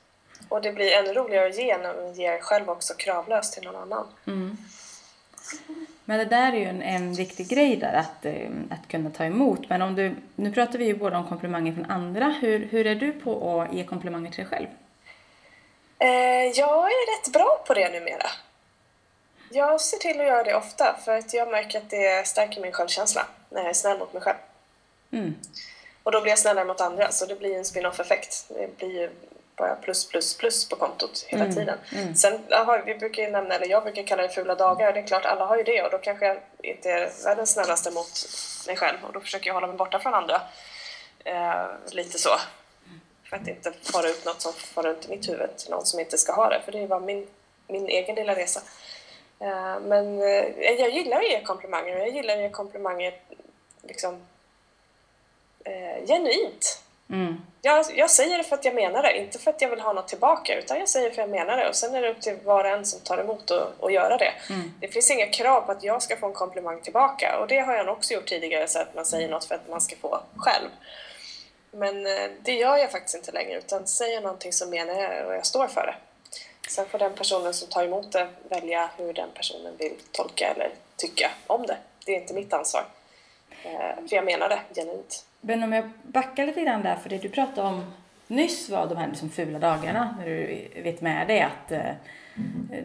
[0.48, 3.76] Och det blir ännu roligare att ge när man ger själv också kravlöst till någon
[3.76, 4.06] annan.
[6.04, 9.24] Men det där är ju en, en viktig grej där, att, eh, att kunna ta
[9.24, 9.68] emot.
[9.68, 12.34] Men om du, nu pratar vi ju både om komplimanger från andra.
[12.40, 14.66] Hur, hur är du på att ge komplimanger till dig själv?
[15.98, 18.30] Eh, jag är rätt bra på det numera.
[19.50, 22.72] Jag ser till att göra det ofta för att jag märker att det stärker min
[22.72, 24.38] självkänsla när jag är snäll mot mig själv.
[25.12, 25.34] Mm.
[26.02, 28.44] Och då blir jag snällare mot andra så det blir en spin-off-effekt.
[28.48, 29.10] Det blir ju
[29.56, 31.78] bara plus, plus, plus på kontot hela tiden.
[32.16, 34.92] Sen har vi brukar ju nämna, eller jag brukar kalla det fula dagar.
[34.92, 37.90] Det är klart, alla har ju det och då kanske jag inte är världens snällaste
[37.90, 38.28] mot
[38.66, 40.40] mig själv och då försöker jag hålla mig borta från andra.
[41.24, 42.30] Eh, lite så.
[43.30, 46.00] För att inte fara ut något som far runt i mitt huvud till någon som
[46.00, 46.60] inte ska ha det.
[46.64, 47.26] För det bara min,
[47.66, 48.60] min egen lilla resa.
[49.40, 53.14] Eh, men eh, jag gillar att ge komplimanger och jag gillar att ge komplimanger
[53.82, 54.20] liksom
[55.64, 56.82] eh, genuint.
[57.10, 57.40] Mm.
[57.62, 59.92] Jag, jag säger det för att jag menar det, inte för att jag vill ha
[59.92, 61.68] något tillbaka, utan jag säger för att jag menar det.
[61.68, 64.16] Och sen är det upp till var och en som tar emot och, och göra
[64.16, 64.32] det.
[64.80, 67.38] Det finns inga krav på att jag ska få en komplimang tillbaka.
[67.38, 69.80] Och det har jag också gjort tidigare, så att man säger något för att man
[69.80, 70.68] ska få själv.
[71.70, 75.10] Men eh, det gör jag faktiskt inte längre, utan säger jag någonting så menar jag
[75.10, 75.94] det och jag står för det.
[76.68, 80.70] Sen får den personen som tar emot det välja hur den personen vill tolka eller
[80.96, 81.76] tycka om det.
[82.06, 82.84] Det är inte mitt ansvar.
[83.62, 85.24] Eh, för jag menar det genuint.
[85.40, 87.92] Men om jag backar lite grann där, för det du pratade om
[88.26, 91.92] nyss var de här liksom fula dagarna, när du vet med dig att eh,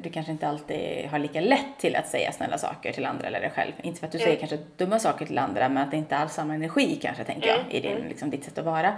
[0.04, 3.40] du kanske inte alltid har lika lätt till att säga snälla saker till andra eller
[3.40, 3.72] dig själv.
[3.82, 6.32] Inte för att du säger kanske dumma saker till andra, men att det inte alls
[6.32, 8.98] är samma energi kanske, tänker jag, i din, liksom, ditt sätt att vara.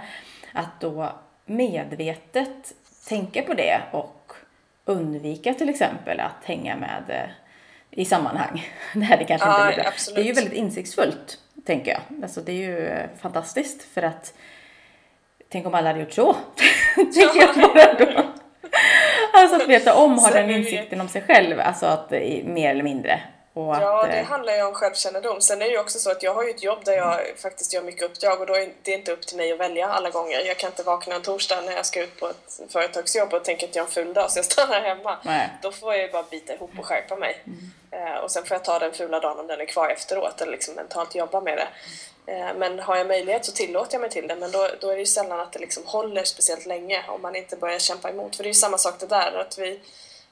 [0.52, 1.12] Att då
[1.46, 2.74] medvetet
[3.08, 4.32] tänka på det och
[4.84, 7.30] undvika till exempel att hänga med eh,
[7.90, 9.92] i sammanhang där det kanske Ja, inte blir bra.
[9.92, 10.16] absolut.
[10.16, 12.22] Det är ju väldigt insiktsfullt, tänker jag.
[12.22, 14.34] Alltså det är ju eh, fantastiskt för att
[15.48, 16.36] tänk om alla hade gjort så.
[16.94, 18.22] tänker jag mer då.
[19.46, 22.82] Alltså att veta om, ha den insikten om sig själv, alltså att eh, mer eller
[22.82, 23.20] mindre.
[23.52, 25.40] Och Ja, att, det eh, handlar ju om självkännedom.
[25.40, 27.74] Sen är det ju också så att jag har ju ett jobb där jag faktiskt
[27.74, 30.40] gör mycket uppdrag och då är det inte upp till mig att välja alla gånger.
[30.46, 33.66] Jag kan inte vakna en torsdag när jag ska ut på ett företagsjobb och tänka
[33.66, 35.16] att jag har en full dag så jag stannar hemma.
[35.22, 35.50] Nej.
[35.62, 37.42] Då får jag ju bara bita ihop och skärpa mig.
[37.90, 40.52] Eh, och sen får jag ta den fula dagen om den är kvar efteråt eller
[40.52, 41.68] liksom mentalt jobba med det.
[42.26, 44.36] Eh, men har jag möjlighet så tillåter jag mig till det.
[44.36, 47.36] Men då, då är det ju sällan att det liksom håller speciellt länge om man
[47.36, 48.36] inte börjar kämpa emot.
[48.36, 49.80] För det är ju samma sak det där att vi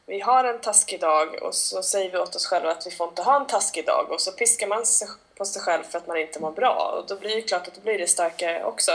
[0.06, 3.08] vi har en taskig dag och så säger vi åt oss själva att vi får
[3.08, 4.10] inte ha en taskig dag.
[4.10, 6.98] Och så piskar man sig på sig själv för att man inte mår bra.
[6.98, 8.90] Och då blir det klart att då blir det starkare också.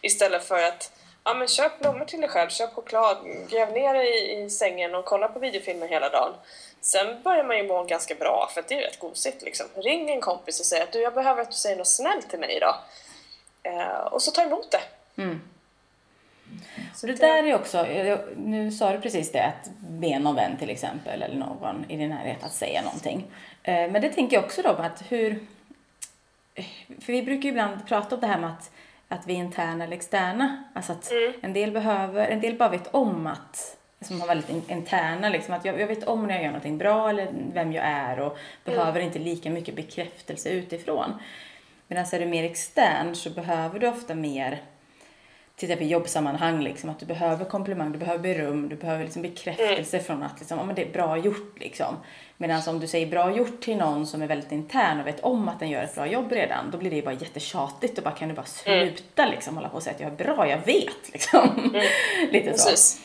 [0.00, 0.92] Istället för att
[1.24, 3.16] ja men köp blommor till dig själv, köp choklad,
[3.48, 6.34] gräv ner dig i, i sängen och kolla på videofilmer hela dagen.
[6.84, 9.66] Sen börjar man ju må ganska bra för det är rätt gosigt liksom.
[9.74, 12.38] Ring en kompis och säg att du, jag behöver att du säger något snällt till
[12.40, 12.74] mig idag.
[13.62, 14.80] Eh, och så ta emot det.
[16.94, 20.56] Så det där är också, jag- nu sa du precis det, att be någon vän
[20.58, 23.24] till exempel eller någon i din närhet att säga någonting.
[23.62, 25.46] Eh, Men det tänker jag också då att hur,
[27.00, 28.70] för vi brukar ju ibland prata om det här med att,
[29.08, 30.64] att vi är interna eller externa.
[30.74, 34.62] Alltså att en del behöver, en del bara vet om att, som har väldigt in-
[34.68, 37.84] interna liksom, att jag, jag vet om när jag gör någonting bra eller vem jag
[37.84, 41.12] är och behöver inte lika mycket bekräftelse utifrån.
[41.88, 44.62] Medan är du mer extern så behöver du ofta mer
[45.56, 50.00] till exempel jobbsammanhang, liksom, att du behöver komplimang, du behöver beröm, du behöver liksom bekräftelse
[50.00, 51.58] från att liksom, ja, men det är bra gjort.
[51.60, 51.96] Liksom.
[52.36, 55.48] Medan om du säger bra gjort till någon som är väldigt intern och vet om
[55.48, 58.14] att den gör ett bra jobb redan, då blir det ju bara jättetjatigt och bara
[58.14, 61.12] kan du bara sluta liksom, hålla på och säga att jag är bra, jag vet.
[61.12, 61.72] Liksom.
[62.30, 62.68] Lite så.
[62.70, 63.00] Precis.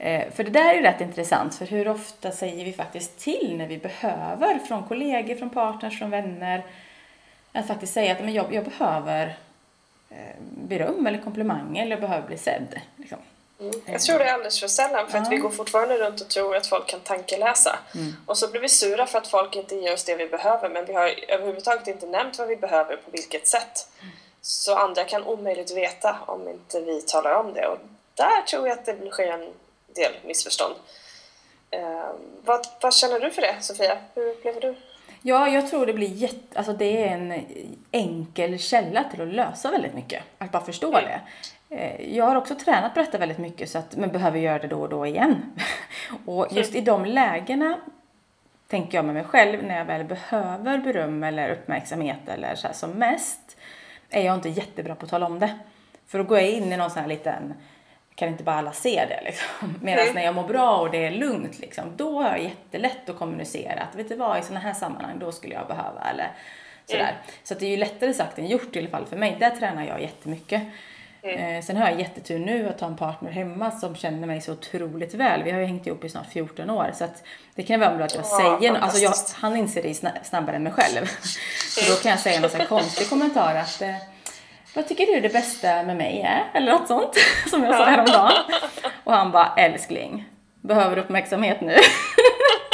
[0.00, 3.56] Eh, För det där är ju rätt intressant, för hur ofta säger vi faktiskt till
[3.56, 6.64] när vi behöver, från kollegor, från partners, från vänner,
[7.52, 9.36] att faktiskt säga att men jag, jag behöver
[10.10, 12.80] eh, beröm eller komplimang eller jag behöver bli sedd.
[12.96, 13.18] Liksom.
[13.86, 16.56] Jag tror det är alldeles för sällan för att vi går fortfarande runt och tror
[16.56, 17.78] att folk kan tankeläsa.
[18.26, 20.84] Och så blir vi sura för att folk inte ger oss det vi behöver men
[20.84, 23.88] vi har överhuvudtaget inte nämnt vad vi behöver på vilket sätt.
[24.40, 27.78] Så andra kan omöjligt veta om inte vi talar om det och
[28.14, 29.48] där tror jag att det sker en
[29.94, 30.74] del missförstånd.
[31.70, 32.10] Eh,
[32.44, 33.98] vad, vad känner du för det Sofia?
[34.14, 34.74] Hur upplever du?
[35.22, 37.44] Ja, jag tror det blir jätte, alltså det är en
[37.90, 40.22] enkel källa till att lösa väldigt mycket.
[40.38, 41.20] Att bara förstå det.
[41.76, 44.66] Eh, Jag har också tränat på detta väldigt mycket så att man behöver göra det
[44.68, 45.52] då och då igen.
[46.26, 47.80] Och just i de lägena
[48.68, 52.74] tänker jag med mig själv, när jag väl behöver beröm eller uppmärksamhet eller så här
[52.74, 53.56] som mest,
[54.10, 55.58] är jag inte jättebra på att tala om det.
[56.06, 57.54] För då går jag in i någon sån här liten,
[58.20, 59.74] kan inte bara alla se det liksom.
[59.82, 60.14] Medan Mm.
[60.14, 63.82] när jag mår bra och det är lugnt liksom, då har jag jättelätt att kommunicera
[63.82, 66.30] att vet du vad, i såna här sammanhang, då skulle jag behöva eller
[66.86, 67.00] sådär.
[67.02, 67.14] Mm.
[67.44, 69.36] Så att det är ju lättare sagt än gjort i alla fall för mig.
[69.40, 70.62] Där tränar jag jättemycket.
[71.22, 71.56] Mm.
[71.56, 74.52] Eh, sen har jag jättetur nu att ha en partner hemma som känner mig så
[74.52, 75.42] otroligt väl.
[75.42, 77.22] Vi har ju hängt ihop i snart 14 år så att
[77.54, 80.56] det kan vara bra att jag Ja, säger, alltså jag, han inser det sna- snabbare
[80.56, 81.06] än mig själv.
[81.76, 83.94] Så då kan jag säga någon sån här konstig kommentar att eh,
[84.74, 86.44] vad tycker du det bästa med mig är?
[86.54, 87.14] Eller något sånt
[87.50, 88.32] som jag sa häromdagen.
[89.04, 90.24] Och han bara älskling,
[90.60, 91.76] behöver du uppmärksamhet nu?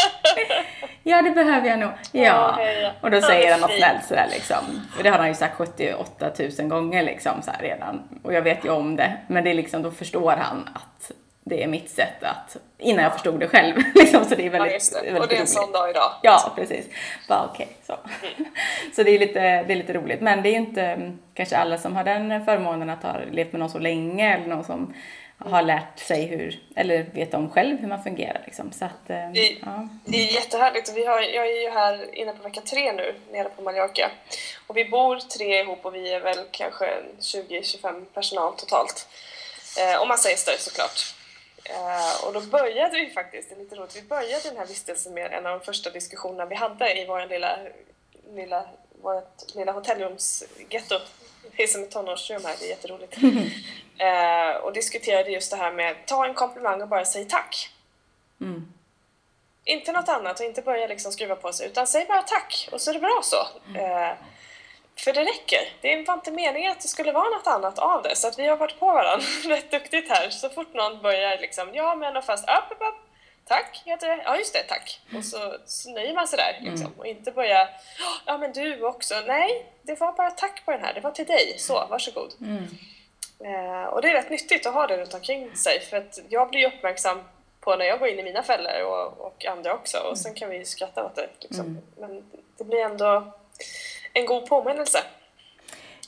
[1.03, 1.91] ja det behöver jag nog.
[2.13, 2.59] Ja.
[3.01, 4.89] Och då säger han något snällt sådär liksom.
[4.97, 8.21] För det har han ju sagt 78 000 gånger liksom så redan.
[8.23, 9.17] Och jag vet ju om det.
[9.27, 11.11] Men det är liksom, då förstår han att
[11.49, 13.77] det är mitt sätt att, innan jag förstod det själv.
[13.95, 15.01] liksom, så det är Ja, väldigt, just det.
[15.03, 15.53] väldigt Och det är en roligt.
[15.53, 16.13] sån dag idag.
[16.23, 16.87] Ja, precis.
[17.29, 17.97] Bara okej, så.
[18.97, 20.21] så det är, lite, det är lite roligt.
[20.21, 23.59] Men det är inte mm, kanske alla som har den förmånen att ha levt med
[23.61, 24.95] någon så länge eller någon som
[25.39, 28.73] har lärt sig hur, eller vet om själv hur man fungerar liksom.
[28.73, 29.89] Så att, eh, Det- ja.
[30.05, 30.93] Det är jättehärligt.
[30.95, 34.11] Vi har, jag är ju här inne på vecka tre nu, nere på Mallorca.
[34.67, 36.87] Och vi bor tre ihop och vi är väl kanske
[37.21, 39.09] 20-25 personal totalt.
[39.81, 41.15] Eh, och massa gäster såklart.
[41.71, 45.15] Eh, och då började vi faktiskt, det är lite roligt, vi började den här vistelsen
[45.15, 47.59] med en av de första diskussionerna vi hade i vår lilla,
[48.35, 48.69] lilla,
[49.03, 50.99] vårt lilla hotellrumsgetto.
[51.69, 53.17] Som ett tonårsrum här, det är jätteroligt.
[53.99, 57.71] eh, och diskuterade just det här med ta en komplimang och bara säg tack.
[58.41, 58.73] Mm.
[59.65, 62.81] Inte något annat och inte börja liksom skruva på sig utan säg bara tack och
[62.81, 63.37] så är det bra så.
[63.79, 64.13] Eh,
[64.99, 65.61] för det räcker.
[65.81, 68.47] Det var inte meningen att det skulle vara något annat av det så att vi
[68.47, 70.31] har varit på varandra rätt duktigt här.
[70.31, 72.95] Så fort någon börjar liksom ja men och fast upp, upp, upp.
[73.49, 74.23] Tack heter det.
[74.25, 75.01] Ja just det, tack.
[75.17, 76.93] Och så, så nöjer man sig där liksom.
[76.99, 77.69] Och inte börja
[78.27, 79.15] ja men du också.
[79.27, 80.95] Nej, det var bara tack på den här.
[80.95, 81.55] Det var till dig.
[81.59, 82.35] Så, varsågod.
[83.45, 86.51] Eh, och det är rätt nyttigt att ha det runt omkring sig för att jag
[86.51, 87.23] blir uppmärksam
[87.61, 90.51] på när jag går in i mina fällor och, och andra också och sen kan
[90.51, 91.29] vi skratta åt det.
[91.41, 91.79] Liksom.
[91.97, 93.33] Men det blir ändå
[94.21, 94.99] en god påminnelse.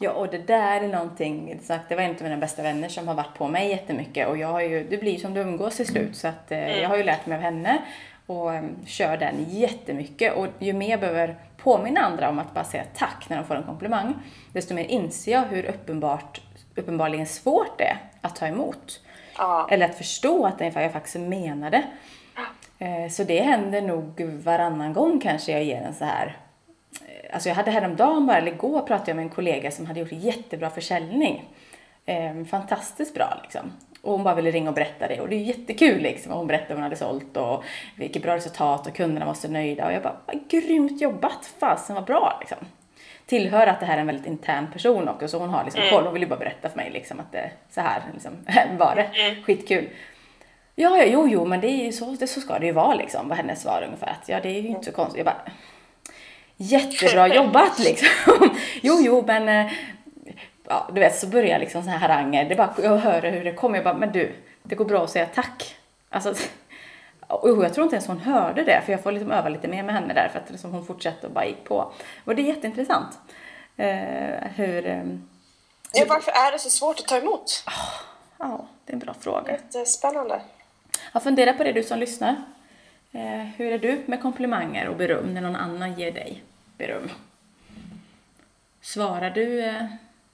[0.01, 3.09] Ja, och det där är någonting, sagt, det var en av mina bästa vänner som
[3.09, 5.87] har varit på mig jättemycket och jag har ju, det blir som du umgås till
[5.87, 7.79] slut så att eh, jag har ju lärt mig av henne
[8.27, 12.65] och eh, kör den jättemycket och ju mer jag behöver påminna andra om att bara
[12.65, 14.15] säga tack när de får en komplimang,
[14.53, 16.41] desto mer inser jag hur uppenbart,
[16.77, 19.01] uppenbarligen svårt det är att ta emot.
[19.39, 21.83] Ja, Eller att förstå att jag faktiskt menade.
[22.79, 26.37] Eh, Så det händer nog varannan gång kanske jag ger en så här.
[27.01, 30.01] Eh, Alltså jag hade häromdagen bara, eller igår pratade jag med en kollega som hade
[30.01, 31.45] gjort jättebra försäljning.
[32.07, 33.73] Eh, Fantastiskt bra liksom.
[34.03, 36.33] Och hon bara ville ringa och berätta det och det är jättekul liksom.
[36.33, 37.65] Och hon berättade vad hon hade sålt och
[37.97, 39.87] vilket bra resultat och kunderna var så nöjda.
[39.87, 41.47] Och jag bara, "Vad grymt jobbat!
[41.59, 42.59] Fasen vad bra liksom.
[43.27, 46.05] Tillhör att det här är en väldigt intern person också så hon har liksom koll.
[46.05, 48.33] Hon vill ju bara berätta för mig liksom att det så här liksom,
[48.79, 49.11] var det.
[49.43, 49.89] Skitkul.
[50.75, 52.95] Ja, ja, jo, jo, men det är ju så, det, så ska det ju vara
[52.95, 54.07] liksom, var hennes svar ungefär.
[54.23, 55.17] Att, ja, det är ju inte så konstigt.
[55.17, 55.43] Jag bara,
[56.59, 58.09] jättebra jobbat liksom.
[58.83, 59.73] jo, jo, men eh,
[60.69, 62.49] ja, du vet, så börjar liksom så här haranger.
[62.49, 63.77] Det bara, jag hör hur det kommer.
[63.77, 65.77] Jag bara, men du, det går bra att säga tack.
[66.11, 66.35] Alltså,
[67.27, 69.83] och jag tror inte ens hon hörde det, för jag får liksom öva lite mer
[69.83, 71.93] med henne där, för att liksom hon fortsatte och bara gick på.
[72.25, 73.19] Och det är jätteintressant.
[73.77, 75.03] Eh, hur, eh,
[75.93, 77.65] Ja, varför är det så svårt att ta emot?
[78.39, 79.53] ja, det är en bra fråga.
[79.53, 80.41] Jättespännande.
[81.13, 82.37] Ja, fundera på det du som lyssnar.
[83.13, 86.43] Eh, hur är du med komplimanger och beröm när någon annan ger dig
[86.79, 87.11] beröm?
[88.81, 89.87] Svarar du eh,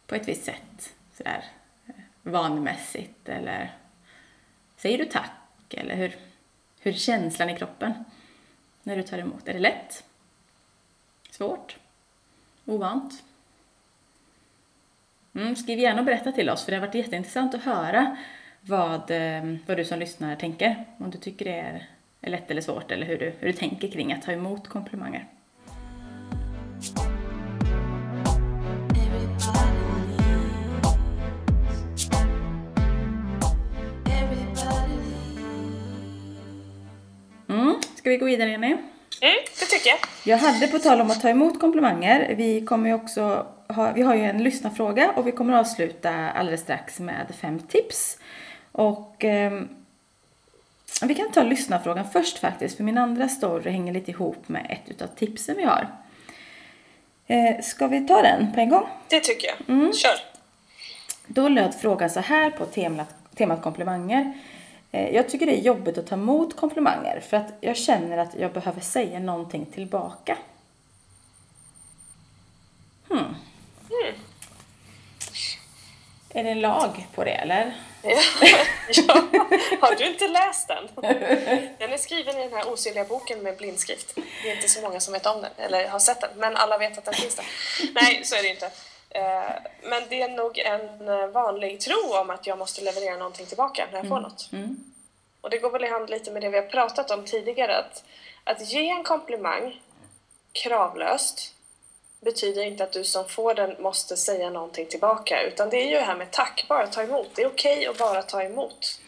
[0.06, 1.44] på ett visst sätt, sådär
[1.86, 2.32] eh, vanmässigt?
[2.32, 3.72] vanemässigt, eller
[4.76, 6.16] säger du tack, eller hur,
[6.80, 7.92] hur är känslan i kroppen
[8.82, 9.48] när du tar emot?
[9.48, 10.04] Är det lätt?
[11.30, 11.76] Svårt?
[12.64, 13.24] Ovant?
[15.34, 18.16] Mm, skriv gärna och berätta till oss för det har varit jätteintressant att höra
[18.60, 20.84] vad, eh, vad du som lyssnar tänker.
[20.98, 21.88] Om du tycker det är,
[22.20, 25.26] är lätt eller svårt eller hur du, hur du tänker kring att ta emot komplimanger.
[37.48, 38.66] Mm, ska vi gå vidare Jenny?
[38.66, 38.80] Mm,
[39.60, 39.98] det tycker jag.
[40.24, 44.02] Jag hade på tal om att ta emot komplimanger, vi kommer ju också ha, vi
[44.02, 48.18] har ju en lyssnarfråga och vi kommer avsluta alldeles strax med fem tips.
[48.72, 49.68] Och ehm,
[51.02, 54.90] vi kan ta lyssnarfrågan först faktiskt, för min andra story hänger lite ihop med ett
[54.90, 56.03] utav tipsen vi har.
[57.26, 58.86] Eh, ska vi ta den på en gång?
[59.08, 59.94] Det tycker jag.
[59.94, 60.14] Kör.
[61.26, 64.32] Då löd frågan så här på temat, temat komplimanger.
[64.92, 68.34] Eh, Jag tycker det är jobbigt att ta emot komplimanger för att jag känner att
[68.34, 70.38] jag behöver säga någonting tillbaka.
[73.08, 73.34] Hmm.
[76.30, 77.74] Är det en lag på det eller?
[78.04, 78.22] Ja.
[78.88, 79.14] ja.
[79.80, 80.88] Har du inte läst den?
[81.78, 84.14] Den är skriven i den här osynliga boken med blindskrift.
[84.14, 86.78] Det är inte så många som vet om den, eller har sett den, men alla
[86.78, 87.46] vet att den finns där.
[87.94, 88.70] Nej, så är det inte.
[89.10, 93.46] Eh, Men det är nog en eh, vanlig tro om att jag måste leverera någonting
[93.46, 94.48] tillbaka när jag får något.
[94.52, 94.76] Mm.
[95.40, 98.04] Och det går väl i hand lite med det vi har pratat om tidigare, att,
[98.44, 99.80] att ge en komplimang
[100.52, 101.54] kravlöst
[102.24, 105.96] betyder inte att du som får den måste säga någonting tillbaka, utan det är ju
[105.96, 107.30] det här med tack, bara ta emot.
[107.34, 109.00] Det är okej att bara ta emot.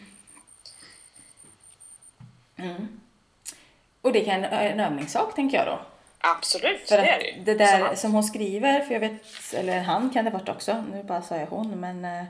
[4.01, 5.79] Och det kan en övningssak tänker jag då.
[6.19, 9.21] Absolut, För det är det det där som hon skriver, för jag vet,
[9.53, 12.25] eller han kan det varit också, nu bara sa jag hon, men eh,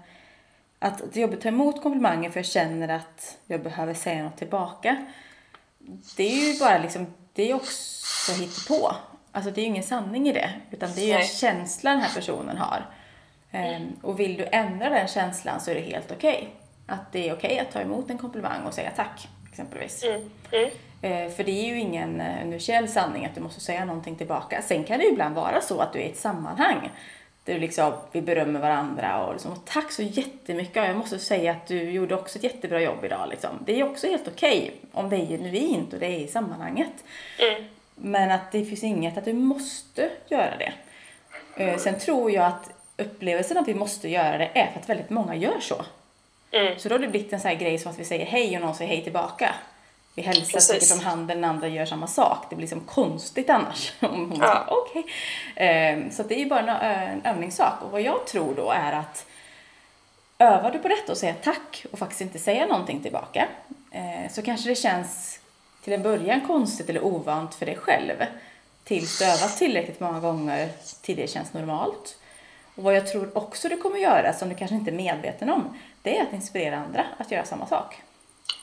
[0.80, 4.24] att det är jobbigt att ta emot komplimanger för jag känner att jag behöver säga
[4.24, 5.06] något tillbaka.
[6.16, 8.96] Det är ju bara liksom, det är också hittepå.
[9.38, 12.00] Alltså det är ju ingen sanning i det, utan det är ju en känsla den
[12.00, 12.86] här personen har.
[13.52, 16.50] Ehm, och vill du ändra den känslan så är det helt okej.
[16.88, 20.04] Att det är okej att ta emot en komplimang och säga tack, exempelvis.
[20.04, 20.70] Mm, mm,
[21.02, 24.62] Eh, För det är ju ingen eh, universell sanning att du måste säga någonting tillbaka.
[24.62, 26.90] Sen kan det ju ibland vara så att du är i ett sammanhang
[27.44, 30.76] där liksom, vi berömmer varandra och liksom, tack så jättemycket.
[30.88, 33.30] Jag måste säga att du gjorde också ett jättebra jobb idag.
[33.30, 33.50] Liksom.
[33.66, 36.94] Det är också helt okej om det är genuint och det är i sammanhanget.
[38.00, 40.74] Men att det finns inget att du måste göra det.
[41.64, 45.10] Eh, Sen tror jag att upplevelsen att vi måste göra det är för att väldigt
[45.10, 45.86] många gör så.
[46.52, 46.80] Mm.
[46.80, 48.62] Så då har det blivit en sån här grej som att vi säger hej och
[48.62, 49.56] någon säger hej tillbaka.
[50.16, 50.68] Vi hälsar, Precis.
[50.68, 52.46] tycker som handen, den andra gör samma sak.
[52.50, 53.94] Det blir liksom konstigt annars.
[54.02, 54.48] Om hon Ja.
[54.48, 55.06] säger okej.
[55.56, 57.82] Ehm, Så det är ju bara en, övningssak.
[57.84, 59.26] Och vad jag tror då är att
[60.40, 63.48] övar du på detta och säga tack och faktiskt inte säga någonting tillbaka
[63.92, 65.40] eh, så kanske det känns
[65.88, 68.16] till en början konstigt eller ovant för dig själv
[68.84, 70.70] tills du övat tillräckligt många gånger
[71.02, 72.18] till det känns normalt.
[72.76, 75.78] Och vad jag tror också du kommer göra, som du kanske inte är medveten om,
[76.02, 78.02] det är att inspirera andra att göra samma sak.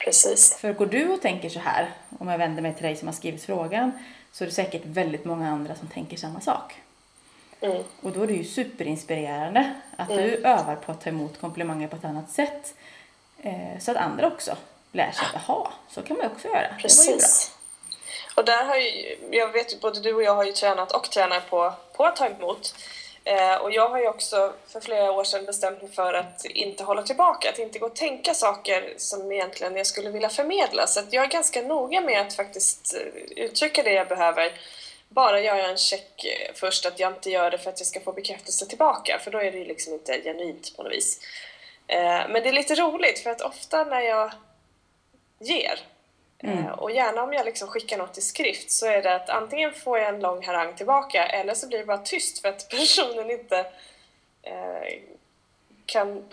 [0.05, 0.55] Precis.
[0.55, 3.13] För går du och tänker så här, om jag vänder mig till dig som har
[3.13, 3.93] skrivit frågan,
[4.33, 6.75] så är det säkert väldigt många andra som tänker samma sak.
[7.61, 7.83] Mm.
[8.01, 11.97] Och då är det ju superinspirerande att du övar på att ta emot komplimanger på
[11.97, 12.75] ett annat sätt.
[13.43, 14.57] Eh, så att andra också
[14.95, 16.61] lär sig att jaha, så kan man också göra.
[16.61, 16.83] Det var ju bra.
[16.83, 17.51] Precis.
[18.35, 21.11] Och där har ju, jag vet ju både du och jag har ju tränat och
[21.11, 22.75] tränar på, på att ta emot.
[23.25, 26.85] Eh, och jag har ju också för flera år sedan bestämt mig för att inte
[26.85, 30.87] hålla tillbaka, att inte gå och tänka saker som egentligen jag skulle vilja förmedla.
[30.87, 34.53] Så att jag är ganska noga med att faktiskt eh, uttrycka det jag behöver.
[35.09, 38.01] Bara göra en check eh, först, att jag inte gör det för att jag ska
[38.01, 41.21] få bekräftelse tillbaka, för då är det ju liksom inte genuint på något vis.
[41.87, 44.33] Eh, men det är lite roligt, för att ofta när jag
[45.45, 45.81] ger
[46.39, 49.73] Eh, Och gärna om jag liksom skickar något i skrift så är det att antingen
[49.73, 53.31] får jag en lång harang tillbaka eller så blir det bara tyst för att personen
[53.31, 53.59] inte
[54.43, 54.99] eh,
[55.87, 56.25] kan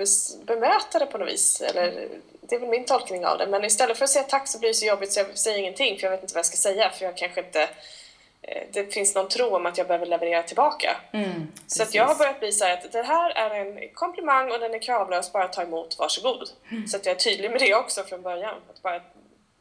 [0.46, 1.62] bemöta det på något vis.
[1.62, 2.08] Eller,
[2.42, 3.48] det är väl min tolkning av det.
[3.48, 5.98] Men istället för att säga tack så blir det så jobbigt så jag säger ingenting
[6.00, 7.70] för jag vet inte vad jag ska säga för jag kanske inte
[8.72, 10.98] det finns någon tro om att jag behöver leverera tillbaka.
[11.14, 14.74] Mm, Så jag har börjat bli så att det här är en komplimang och den
[14.74, 16.50] är kravlös, bara ta emot, varsågod.
[16.88, 18.56] Så att jag är tydlig med det också från början.
[18.74, 19.02] Att bara,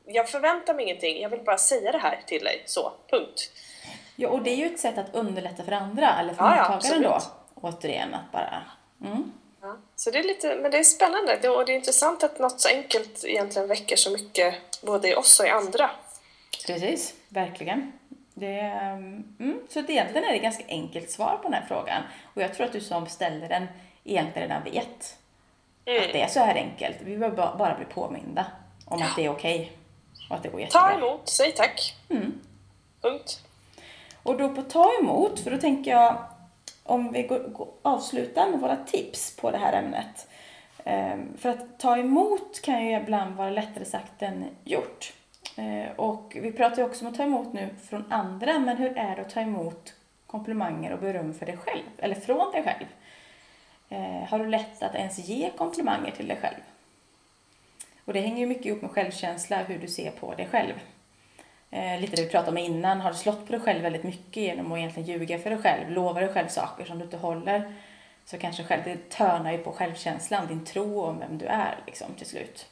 [0.06, 3.50] jag förväntar mig ingenting, jag vill bara säga det här till dig, så, punkt.
[4.16, 6.74] Ja, och det är ju ett sätt att underlätta för andra, eller för Ja, ja,
[6.74, 7.20] mottagaren då.
[7.54, 8.62] Återigen, att bara...
[9.04, 9.32] Mm.
[9.62, 9.76] Ja.
[9.96, 12.60] Så det är lite, men det är spännande Det- och det är intressant att något
[12.60, 15.90] så enkelt egentligen väcker så mycket både i oss och i andra.
[16.66, 17.92] Precis, verkligen.
[18.40, 22.02] Det, mm, så det, egentligen är det ett ganska enkelt svar på den här frågan.
[22.34, 23.66] Och jag tror att du som ställer den
[24.04, 25.18] egentligen redan vet
[25.84, 26.96] att det är så här enkelt.
[27.00, 28.46] Vi behöver ba- bara bli påminda
[28.84, 29.72] om att det är okej
[30.30, 30.80] och att det går jättebra.
[30.88, 31.96] Ta emot, säg tack.
[32.08, 32.40] Mm.
[33.02, 33.40] Punkt.
[34.22, 36.24] Och då på ta emot, för då tänker jag
[36.82, 40.28] om vi går, går, avslutar med våra tips på det här ämnet.
[40.84, 45.12] Ehm, för att ta emot kan ju ibland vara lättare sagt än gjort.
[45.60, 48.98] Eh, och vi pratar ju också om att ta emot nu från andra, men hur
[48.98, 49.94] är det att ta emot
[50.26, 52.86] komplimanger och beröm för dig själv, eller från dig själv?
[53.88, 56.60] Eh, har du lätt att ens ge komplimanger till dig själv?
[58.04, 60.74] Och det hänger ju mycket ihop med självkänsla, hur du ser på dig själv.
[61.70, 64.36] Eh, lite det vi pratade om innan, har du slått på dig själv väldigt mycket
[64.36, 67.74] genom att egentligen ljuga för dig själv, lova dig själv saker som du inte håller,
[68.24, 72.14] så kanske själv, det törnar ju på självkänslan, din tro om vem du är liksom
[72.14, 72.66] till slut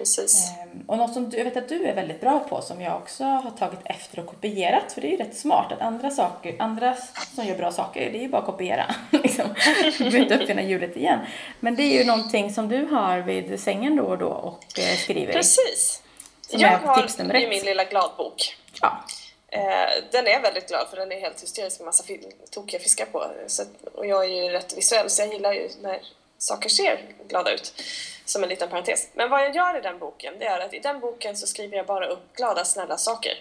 [0.00, 0.50] precis.
[0.62, 2.96] Ehm, Och något som du, jag vet att du är väldigt bra på som jag
[2.96, 6.56] också har tagit efter och kopierat för det är ju rätt smart att andra saker,
[6.58, 6.96] andra
[7.34, 8.94] som gör bra saker, det är ju bara att kopiera.
[9.10, 9.54] liksom.
[9.98, 11.18] Du behöver inte uppfinna hjulet igen.
[11.60, 14.96] Men det är ju någonting som du har vid sängen då och då och eh,
[14.96, 15.32] skriver.
[15.32, 16.02] Precis.
[16.48, 17.48] Som jag har tips nummer ett.
[17.48, 18.56] min lilla gladbok.
[18.80, 19.04] Ja.
[19.48, 22.04] Eh, den är väldigt glad för den är helt hysterisk med massa
[22.50, 23.26] tokiga fiskar på.
[23.46, 23.62] Så,
[23.94, 26.00] och jag är ju rätt visuell så jag gillar ju när
[26.40, 27.82] saker ser glada ut.
[28.24, 29.08] Som en liten parentes.
[29.14, 31.76] Men vad jag gör i den boken, det är att i den boken så skriver
[31.76, 33.32] jag bara upp glada, snälla saker.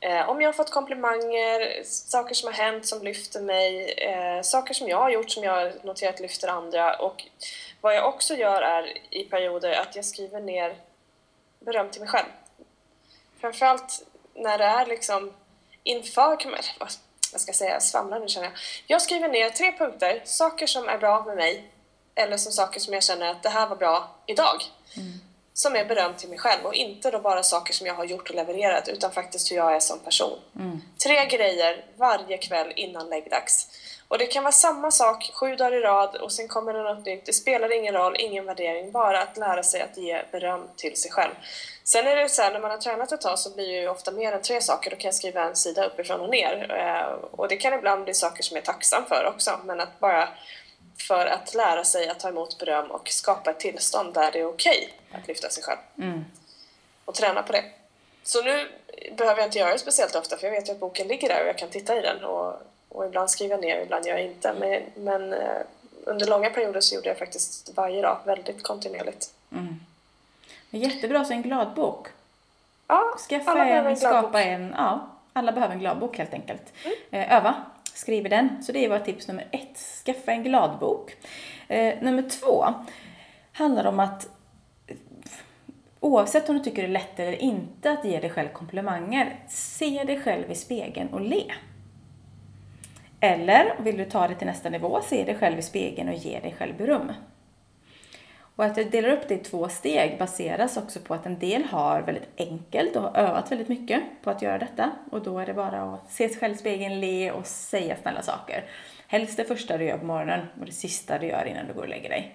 [0.00, 4.74] Eh, om jag har fått komplimanger, saker som har hänt som lyfter mig, eh, saker
[4.74, 6.96] som jag har gjort som jag har noterat lyfter andra.
[6.96, 7.24] Och
[7.80, 10.76] vad jag också gör är i perioder att jag skriver ner
[11.60, 12.28] beröm till mig själv.
[13.40, 15.32] Framförallt när det är liksom
[15.82, 16.38] inför,
[16.80, 16.90] vad
[17.32, 18.56] vad ska jag säga, jag svamlar nu känner jag.
[18.86, 21.70] Jag skriver ner tre punkter, saker som är bra med mig
[22.14, 24.62] eller som saker som jag känner att det här var bra idag.
[25.56, 28.30] Som är beröm till mig själv och inte då bara saker som jag har gjort
[28.30, 30.38] och levererat utan faktiskt hur jag är som person.
[31.02, 33.68] Tre grejer varje kväll innan läggdags.
[34.08, 37.06] Och det kan vara samma sak sju dagar i rad och sen kommer det något
[37.06, 37.26] nytt.
[37.26, 41.10] Det spelar ingen roll, ingen värdering, bara att lära sig att ge beröm till sig
[41.10, 41.32] själv.
[41.84, 43.88] Sen är det så här, när man har tränat ett tag så blir det ju
[43.88, 44.90] ofta mer än tre saker.
[44.90, 46.76] Då kan jag skriva en sida uppifrån och ner.
[46.78, 50.00] Eh, Och det kan ibland bli saker som jag är tacksam för också, men att
[50.00, 50.28] bara
[50.98, 54.46] för att lära sig att ta emot beröm och skapa ett tillstånd där det är
[54.46, 55.78] okej att lyfta sig själv.
[57.04, 57.64] Och träna på det.
[58.22, 58.68] Så nu
[59.16, 61.42] behöver jag inte göra det speciellt ofta för jag vet ju att boken ligger där
[61.42, 62.54] och jag kan titta i den och,
[62.88, 64.52] och ibland skriver jag ner, ibland gör jag inte.
[64.52, 65.60] Men, men eh,
[66.04, 69.30] under långa perioder så gjorde jag faktiskt varje dag väldigt kontinuerligt.
[70.70, 72.08] Är Jättebra, så en gladbok.
[72.86, 76.72] Ja, Skaffa alla behöver en, en skapa en, ja, alla behöver en gladbok helt enkelt.
[77.10, 77.54] Eh, öva,
[77.94, 78.62] Skriver den.
[78.62, 79.78] Så det är vårt tips nummer ett.
[80.04, 81.16] Skaffa en gladbok.
[81.68, 82.64] Eh, nummer två
[83.52, 84.28] handlar om att
[86.00, 90.04] oavsett om du tycker det är lätt eller inte att ge dig själv komplimanger, se
[90.04, 91.44] dig själv i spegeln och le.
[93.20, 96.40] Eller vill du ta det till nästa nivå, se dig själv i spegeln och ge
[96.40, 97.12] dig själv beröm.
[98.56, 101.64] Och att jag delar upp det i två steg baseras också på att en del
[101.64, 104.90] har väldigt enkelt och har övat väldigt mycket på att göra detta.
[105.10, 108.22] Och då är det bara att se sig själv i spegeln, le och säga snälla
[108.22, 108.64] saker.
[109.06, 111.82] Helst det första du gör på morgonen och det sista du gör innan du går
[111.82, 112.34] och lägger dig.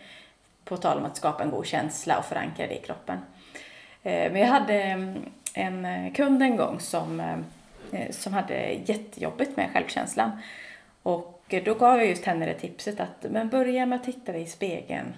[0.66, 3.18] På tal om att skapa en god känsla och förankra det i kroppen.
[4.04, 7.20] Eh, men jag hade mm, en eh, kund en gång som,
[7.92, 10.32] eh, som hade jättejobbigt med självkänslan.
[11.04, 14.42] Och då gav jag just henne det tipset att men börja med att titta dig
[14.42, 15.14] i spegeln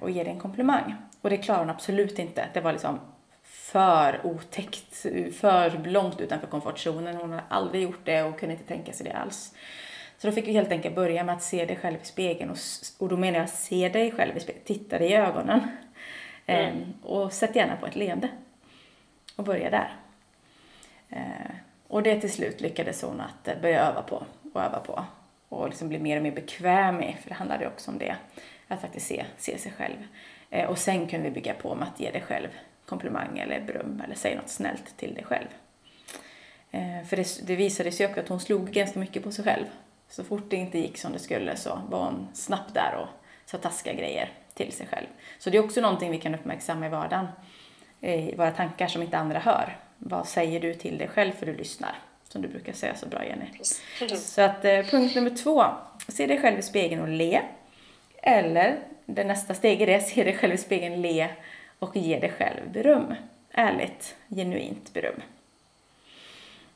[0.00, 0.94] och ge dig en komplimang.
[1.20, 2.48] Och det klarade hon absolut inte.
[2.54, 3.00] Det var liksom
[3.42, 4.94] för otäckt,
[5.40, 7.16] för långt utanför komfortzonen.
[7.16, 9.54] Hon hade aldrig gjort det och kunde inte tänka sig det alls.
[10.18, 12.50] Så då fick vi helt enkelt börja med att se dig själv i spegeln.
[12.50, 12.56] Och,
[12.98, 15.60] och då menar jag se dig själv i spegeln, titta dig i ögonen.
[16.46, 18.28] Ehm, och sätt gärna på ett leende.
[19.36, 19.96] Och börja där.
[21.08, 21.50] Eh,
[21.88, 25.04] och det till slut lyckades hon att eh, börja öva på och öva på.
[25.48, 28.16] Och liksom bli mer och mer bekväm i, för det handlade ju också om det.
[28.68, 30.06] Att faktiskt se, se sig själv.
[30.50, 32.48] Eh, och sen kunde vi bygga på med att ge dig själv
[32.86, 35.46] komplimang eller beröm eller säga något snällt till dig själv.
[36.70, 39.64] Eh, för det, det visade sig också att hon slog ganska mycket på sig själv.
[40.08, 43.08] Så fort det inte gick som det skulle så var hon snabbt där och
[43.46, 45.06] sa taskiga grejer till sig själv.
[45.38, 47.26] Så det är också någonting vi kan uppmärksamma i vardagen.
[48.00, 49.76] I våra tankar som inte andra hör.
[49.98, 51.94] Vad säger du till dig själv för du lyssnar?
[52.28, 53.46] Som du brukar säga så bra Jenny.
[54.16, 55.64] Så att eh, punkt nummer två.
[56.08, 57.40] Se dig själv i spegeln och le.
[58.22, 61.28] Eller det nästa steg är se dig själv i spegeln, le
[61.78, 63.14] och ge dig själv beröm.
[63.52, 65.22] Ärligt, genuint beröm.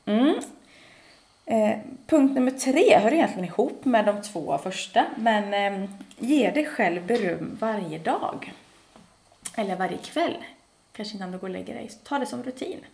[0.05, 0.35] Mm.
[1.45, 1.77] Eh,
[2.07, 7.05] punkt nummer tre hör egentligen ihop med de två första, men eh, ge dig själv
[7.05, 8.53] beröm varje dag.
[9.57, 10.37] Eller varje kväll.
[10.91, 11.91] Kanske innan du går och lägger dig.
[12.03, 12.85] Ta det som rutin.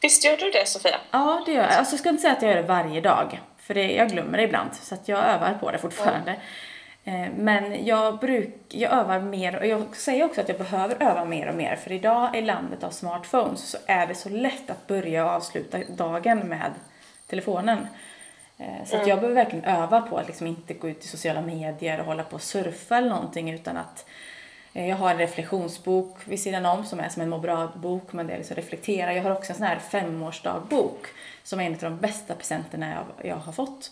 [0.00, 1.00] Visst gör du det Sofia?
[1.10, 1.72] Ja, det gör jag.
[1.72, 4.38] Alltså, jag ska inte säga att jag gör det varje dag, för det, jag glömmer
[4.38, 6.30] det ibland, så att jag övar på det fortfarande.
[6.30, 6.38] Eh,
[7.36, 11.48] Men jag, bruk, jag övar mer, och jag säger också att jag behöver öva mer
[11.48, 15.24] och mer, för idag i landet av smartphones så är det så lätt att börja
[15.24, 16.72] och avsluta dagen med
[17.26, 17.86] telefonen.
[18.58, 21.40] Eh, Så att jag behöver verkligen öva på att liksom inte gå ut i sociala
[21.42, 24.06] medier och hålla på och surfa eller någonting, utan att
[24.74, 28.26] Eh, Jag har en reflektionsbok vid sidan om som är som en må bra-bok, men
[28.26, 29.14] det är liksom reflektera.
[29.14, 31.06] Jag har också en sån här femårsdagbok
[31.42, 33.90] som är en av de bästa presenterna jag, jag har fått.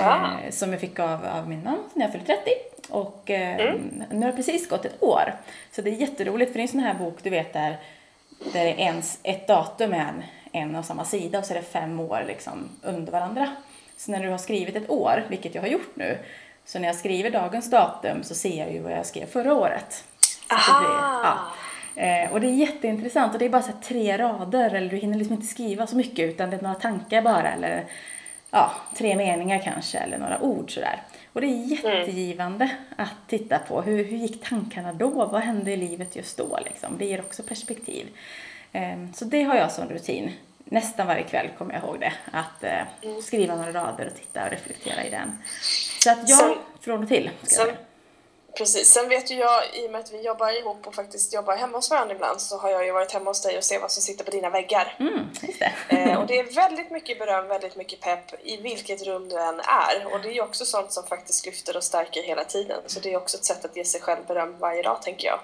[0.00, 2.50] Eh, som jag fick av, av min man när jag fyllde 30.
[2.88, 3.74] Och eh,
[4.10, 5.34] nu har det precis gått ett år.
[5.70, 7.76] Så det är jätteroligt för det är en sån här bok du vet där,
[8.52, 10.22] där det är ens, ett datum är en,
[10.52, 13.48] en och samma sida och så är det fem år liksom under varandra.
[13.96, 16.18] Så när du har skrivit ett år, vilket jag har gjort nu,
[16.64, 20.04] så när jag skriver dagens datum så ser jag ju vad jag skrev förra året.
[20.48, 21.22] Så att det blir, Aha!
[21.24, 22.02] ja.
[22.02, 25.18] Eh, och det är jätteintressant och det är bara så tre rader eller du hinner
[25.18, 27.84] liksom inte skriva så mycket utan det är några tankar bara eller
[28.52, 31.02] ja, tre meningar kanske eller några ord sådär.
[31.32, 33.82] Och det är jättegivande att titta på.
[33.82, 35.10] Hur, hur gick tankarna då?
[35.26, 36.58] Vad hände i livet just då?
[36.64, 36.98] Liksom?
[36.98, 38.06] Det ger också perspektiv.
[38.72, 40.32] Ehm, Så det har jag som rutin.
[40.64, 42.12] Nästan varje kväll kommer jag ihåg det.
[42.32, 45.38] Att eh, skriva några rader och titta och reflektera i den.
[46.00, 47.30] Så att ja, Sen- från och till.
[47.42, 47.78] Ska jag säga.
[48.54, 48.88] Precis.
[48.88, 51.78] Sen vet ju jag, i och med att vi jobbar ihop och faktiskt jobbar hemma
[51.78, 54.02] hos varandra ibland, så har jag ju varit hemma hos dig och se vad som
[54.02, 54.96] sitter på dina väggar.
[54.98, 55.96] Mm, det.
[55.96, 59.60] Eh, och det är väldigt mycket beröm, väldigt mycket pepp i vilket rum du än
[59.60, 60.12] är.
[60.12, 62.80] Och det är ju också sånt som faktiskt lyfter och stärker hela tiden.
[62.86, 65.40] Så det är också ett sätt att ge sig själv beröm varje dag, tänker jag.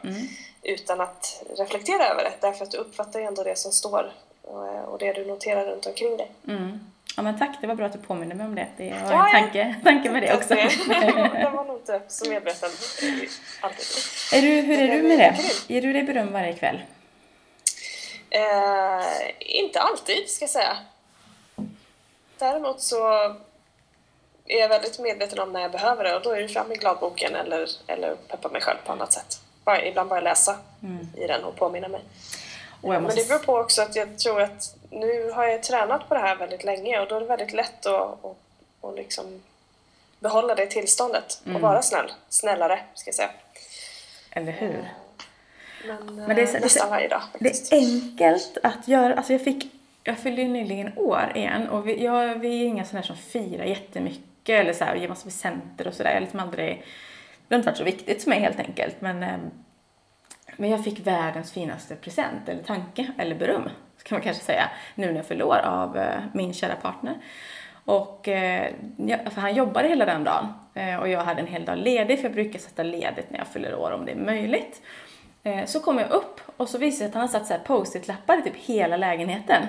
[0.63, 4.67] Utan att reflektera över det, därför att du uppfattar ju ändå det som står och,
[4.69, 6.33] eh, och det du noterar runt omkring dig.
[6.49, 6.81] Mm.
[7.19, 8.67] Ja men tack, det var bra att du påminner mig om det.
[8.77, 10.55] Det var Ja, en tanke, tanke med det också.
[10.55, 12.71] Den var nog inte så medveten
[13.61, 13.87] alltid.
[14.33, 15.37] är du, hur är du med det?
[15.75, 16.83] Ger du dig beröm varje kväll?
[18.31, 19.07] Eh,
[19.39, 20.77] inte alltid, ska jag säga.
[22.39, 23.13] Däremot så
[24.47, 26.75] är jag väldigt medveten om när jag behöver det och då är det fram i
[26.75, 29.41] gladboken eller, eller peppa mig själv på annat sätt.
[29.65, 30.57] Bara, ibland bara läsa
[31.17, 32.01] i den och påminna mig.
[32.81, 33.29] Och jag Men det måste...
[33.29, 36.65] beror på också att jag tror att nu har jag tränat på det här väldigt
[36.65, 38.37] länge och då är det väldigt lätt att, att,
[38.81, 39.43] att liksom
[40.21, 42.13] behålla det tillståndet och vara snäll.
[42.29, 43.31] Snällare, ska jag säga.
[44.31, 44.89] Eller hur?
[45.87, 49.15] Men, Men det är eh, det nästan varje dag Det är enkelt att göra.
[49.15, 49.73] Alltså jag fick,
[50.05, 53.65] jag fyllde ju nyligen år igen och vi, jag, vi är inga sådana som firar
[53.65, 56.15] jättemycket eller så här, ger massa presenter och sådär.
[56.15, 56.85] Jag liksom aldrig,
[57.49, 59.01] det har inte varit så viktigt för mig helt enkelt.
[59.01, 59.51] Men, ehm,
[60.57, 63.69] men jag fick världens finaste present eller tanke eller beröm
[64.03, 67.15] kan man kanske säga nu när jag fyller år av eh, min kära partner.
[67.85, 68.73] Och eh,
[69.07, 72.25] för han jobbade hela den dagen eh, och jag hade en hel dag ledig för
[72.25, 74.83] jag brukar sätta ledigt när jag fyller år om det är möjligt.
[75.49, 78.39] Eh, Så kom jag upp och så visade det sig att han har satt post-it-lappar
[78.39, 79.63] i typ hela lägenheten.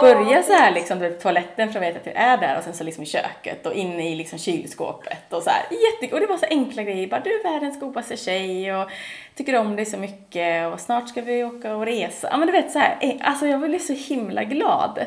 [0.00, 2.74] Börja så här liksom vet, toaletten för jag vet att jag är där och sen
[2.74, 5.62] så liksom i köket och inne i liksom kylskåpet och så här.
[5.70, 7.06] Jätte, och det var så enkla grejer.
[7.08, 8.90] Bara du är världens godaste tjej och
[9.34, 12.28] tycker om dig så mycket och snart ska vi åka och resa.
[12.30, 12.96] Ja men du vet så här.
[13.00, 15.06] eh, Alltså jag blev så himla glad.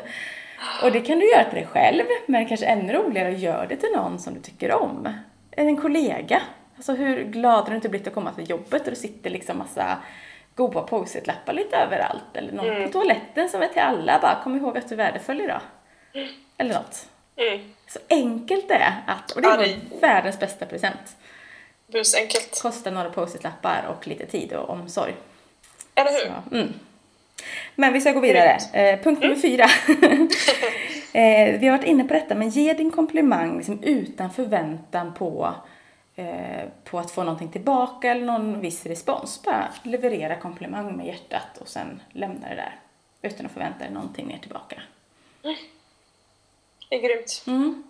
[0.82, 3.76] Och det kan du göra till dig själv men kanske ännu roligare att göra det
[3.76, 5.08] till någon som du tycker om.
[5.50, 6.40] En kollega.
[6.80, 9.58] Alltså hur glad har du inte blivit att komma till jobbet och det sitter liksom
[9.58, 9.96] massa
[10.54, 14.18] goda post-it-lappar lite överallt eller någon på toaletten som är till alla.
[14.22, 15.60] Bara kom ihåg att du är värdefull idag.
[16.56, 17.06] Eller något.
[17.36, 17.60] Mm.
[17.88, 21.16] Så enkelt det är att, och det Ja, var det- världens bästa present.
[21.86, 22.62] Busenkelt.
[22.62, 25.14] Kostar några post-it-lappar och lite tid och omsorg.
[25.94, 26.32] Eller hur?
[26.50, 26.72] Ja, mm.
[27.74, 28.58] Men vi ska gå vidare.
[28.72, 29.64] Eh, punkt nummer fyra.
[31.20, 35.54] eh, vi har varit inne på detta, men ge din komplimang liksom utan förväntan på,
[36.20, 39.42] eh, på att få någonting tillbaka eller någon viss respons.
[39.42, 42.80] Bara leverera komplimang med hjärtat och sen lämna det där.
[43.22, 44.82] Utan att förvänta dig någonting mer tillbaka.
[46.88, 47.44] Det är grymt.
[47.46, 47.82] Mm.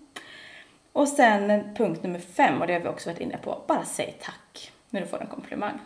[0.93, 4.16] Och sen punkt nummer fem, och det har vi också varit inne på, bara säg
[4.20, 5.78] tack när du får en komplimang.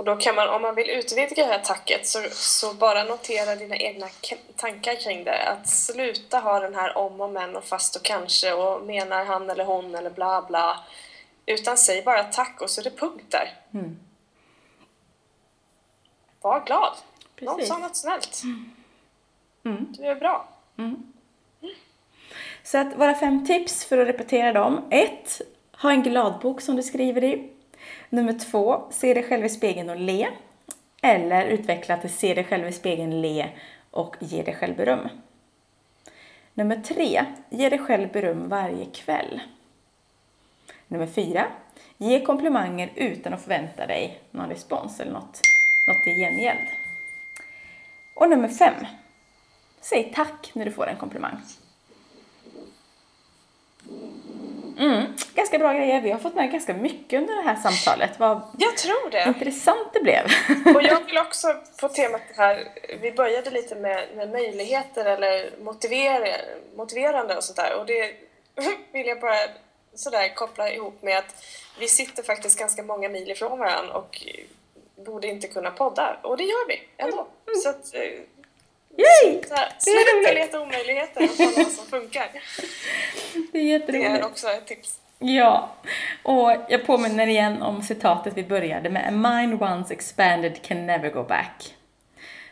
[0.00, 3.56] Och då kan man, om man vill utvidga det här tacket, så, så bara notera
[3.56, 4.06] dina egna
[4.56, 5.48] tankar kring det.
[5.48, 9.50] Att sluta ha den här om och men och fast och kanske och menar han
[9.50, 10.84] eller hon eller bla bla.
[11.46, 13.52] Utan säg bara tack och så är det punkt där.
[13.74, 14.00] Mm.
[16.40, 16.96] Var glad.
[17.40, 18.42] Någon sa något snällt.
[19.64, 19.92] Mm.
[19.98, 20.48] Du är bra.
[22.62, 24.88] Så att våra fem tips för att repetera dem.
[24.90, 25.40] ett,
[25.82, 27.50] Ha en gladbok som du skriver i.
[28.12, 30.28] Nummer två, Se dig själv i spegeln och le.
[31.02, 33.48] Eller utveckla till Se dig själv i spegeln, le
[33.90, 35.08] och ge dig själv beröm.
[36.54, 39.40] Nummer tre, Ge dig själv beröm varje kväll.
[40.88, 41.46] Nummer fyra,
[41.96, 45.40] Ge komplimanger utan att förvänta dig någon respons eller något,
[45.86, 46.68] något i gengäld.
[48.14, 48.86] Och nummer fem,
[49.80, 51.36] Säg tack när du får en komplimang.
[54.80, 56.00] Mm, ganska bra grejer.
[56.00, 58.10] Vi har fått med ganska mycket under det här samtalet.
[58.18, 59.24] Vad Jag tror det.
[59.26, 60.24] intressant det blev.
[60.76, 62.68] Och jag vill också på temat här,
[63.00, 66.26] vi började lite med, med möjligheter eller motivera,
[66.76, 67.74] motiverande och sånt där.
[67.80, 68.14] Och det
[68.92, 69.36] vill jag bara
[69.94, 71.44] sådär koppla ihop med att
[71.78, 74.26] vi sitter faktiskt ganska många mil ifrån varandra och
[75.06, 76.16] borde inte kunna podda.
[76.22, 77.26] Och det gör vi ändå.
[77.62, 78.20] Så att, eh,
[78.96, 79.42] Yay!
[79.48, 82.28] så här, Det är sluta leta omöjligheter och kolla vad som funkar.
[83.52, 84.10] Det är Det jätteroligt.
[84.10, 85.00] är också ett tips.
[85.18, 85.68] Ja,
[86.22, 89.08] och jag påminner igen om citatet vi började med.
[89.08, 91.74] A mind once expanded can never go back.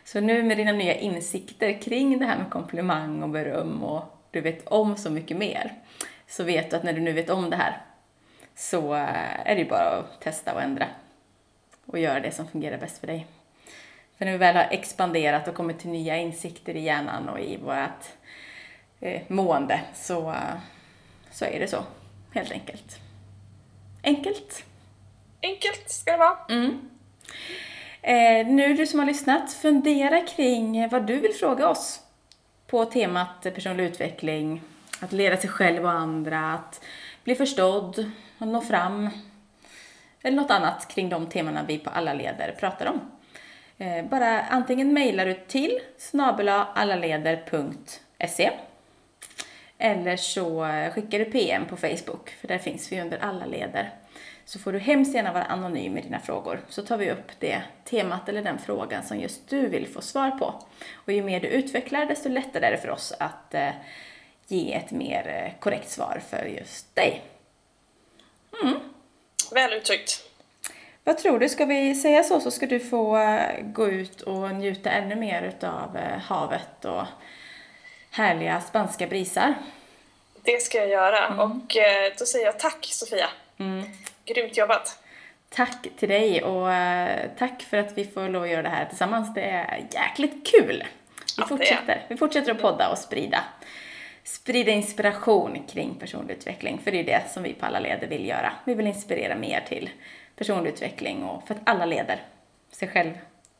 [0.03, 4.41] Så nu med dina nya insikter kring det här med komplimang och beröm och du
[4.41, 5.73] vet om så mycket mer,
[6.27, 7.81] så vet du att när du nu vet om det här
[8.55, 10.87] så eh, är det ju bara att testa och ändra.
[11.85, 13.27] och göra det som fungerar bäst för dig.
[14.19, 17.57] För när vi väl har expanderat och kommit till nya insikter i hjärnan och i
[17.57, 18.05] vårt
[18.99, 20.57] eh, mående så, eh,
[21.31, 21.83] så är det så,
[22.33, 22.99] helt enkelt.
[24.03, 24.65] Enkelt.
[25.41, 26.37] Enkelt ska det vara.
[26.49, 26.89] Mm.
[28.01, 31.99] Eh, nu du som har lyssnat, fundera kring vad du vill fråga oss
[32.67, 34.61] på temat personlig utveckling,
[34.99, 36.85] att leda sig själv och andra, att
[37.23, 39.09] bli förstådd, att nå fram,
[40.21, 42.99] eller något annat kring de temana vi på alla leder pratar om.
[43.79, 48.51] Eh, bara antingen mejlar du till snabelaallaleder.se
[49.77, 53.93] eller så eh, skickar du PM på Facebook, för där finns vi under alla leder.
[54.45, 57.61] Så får du hemskt gärna vara anonym med dina frågor, så tar vi upp det
[57.85, 60.63] temat eller den frågan som just du vill få svar på.
[60.93, 63.69] Och ju mer du utvecklar, desto lättare är det för oss att eh,
[64.47, 67.21] ge ett mer korrekt svar för just dig.
[68.63, 68.79] Mm.
[69.51, 70.28] Väl uttryckt.
[71.03, 74.51] Vad tror du, ska vi säga så så ska du få eh, gå ut och
[74.55, 77.03] njuta ännu mer utav eh, havet och
[78.11, 79.53] härliga spanska brisar.
[80.43, 81.43] Det ska jag göra.
[81.43, 83.29] Och eh, då säger jag tack Sofia.
[84.25, 84.99] Grymt jobbat.
[85.49, 86.67] Tack till dig och
[87.37, 89.33] tack för att vi får lov att göra det här tillsammans.
[89.33, 90.83] Det är jäkligt kul.
[91.37, 92.05] Vi Ja, fortsätter.
[92.07, 93.43] Vi fortsätter att podda och sprida,
[94.23, 96.81] sprida inspiration kring personlig utveckling.
[96.83, 98.53] För det är det som vi på alla leder vill göra.
[98.65, 99.89] Vi vill inspirera mer till
[100.39, 102.21] personlig utveckling och för att alla leder
[102.71, 103.11] sig själv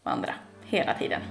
[0.04, 0.34] och andra
[0.66, 1.22] hela tiden.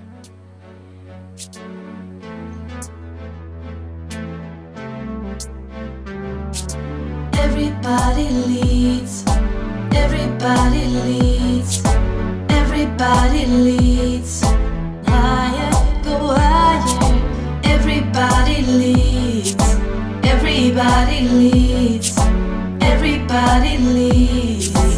[7.32, 9.24] Everybody leads.
[9.96, 11.84] Everybody leads.
[12.48, 14.42] Everybody leads.
[15.06, 15.72] Higher,
[16.04, 16.78] go higher.
[17.64, 19.56] Everybody leads.
[20.24, 22.18] Everybody leads.
[22.80, 24.97] Everybody leads.